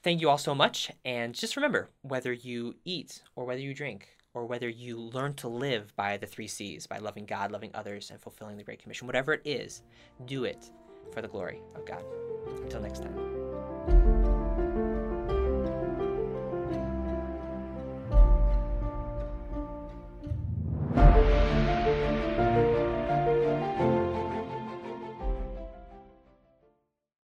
Thank 0.02 0.20
you 0.20 0.28
all 0.28 0.38
so 0.38 0.54
much. 0.54 0.90
And 1.04 1.34
just 1.34 1.56
remember 1.56 1.88
whether 2.02 2.32
you 2.32 2.76
eat 2.84 3.22
or 3.34 3.44
whether 3.44 3.60
you 3.60 3.74
drink 3.74 4.08
or 4.34 4.44
whether 4.44 4.68
you 4.68 4.98
learn 4.98 5.32
to 5.34 5.48
live 5.48 5.94
by 5.96 6.16
the 6.16 6.26
three 6.26 6.48
C's, 6.48 6.86
by 6.86 6.98
loving 6.98 7.24
God, 7.24 7.50
loving 7.50 7.70
others, 7.72 8.10
and 8.10 8.20
fulfilling 8.20 8.56
the 8.56 8.64
Great 8.64 8.82
Commission, 8.82 9.06
whatever 9.06 9.32
it 9.32 9.42
is, 9.44 9.82
do 10.26 10.44
it 10.44 10.70
for 11.12 11.22
the 11.22 11.28
glory 11.28 11.60
of 11.74 11.86
God. 11.86 12.04
Until 12.62 12.80
next 12.80 13.02
time. 13.02 13.23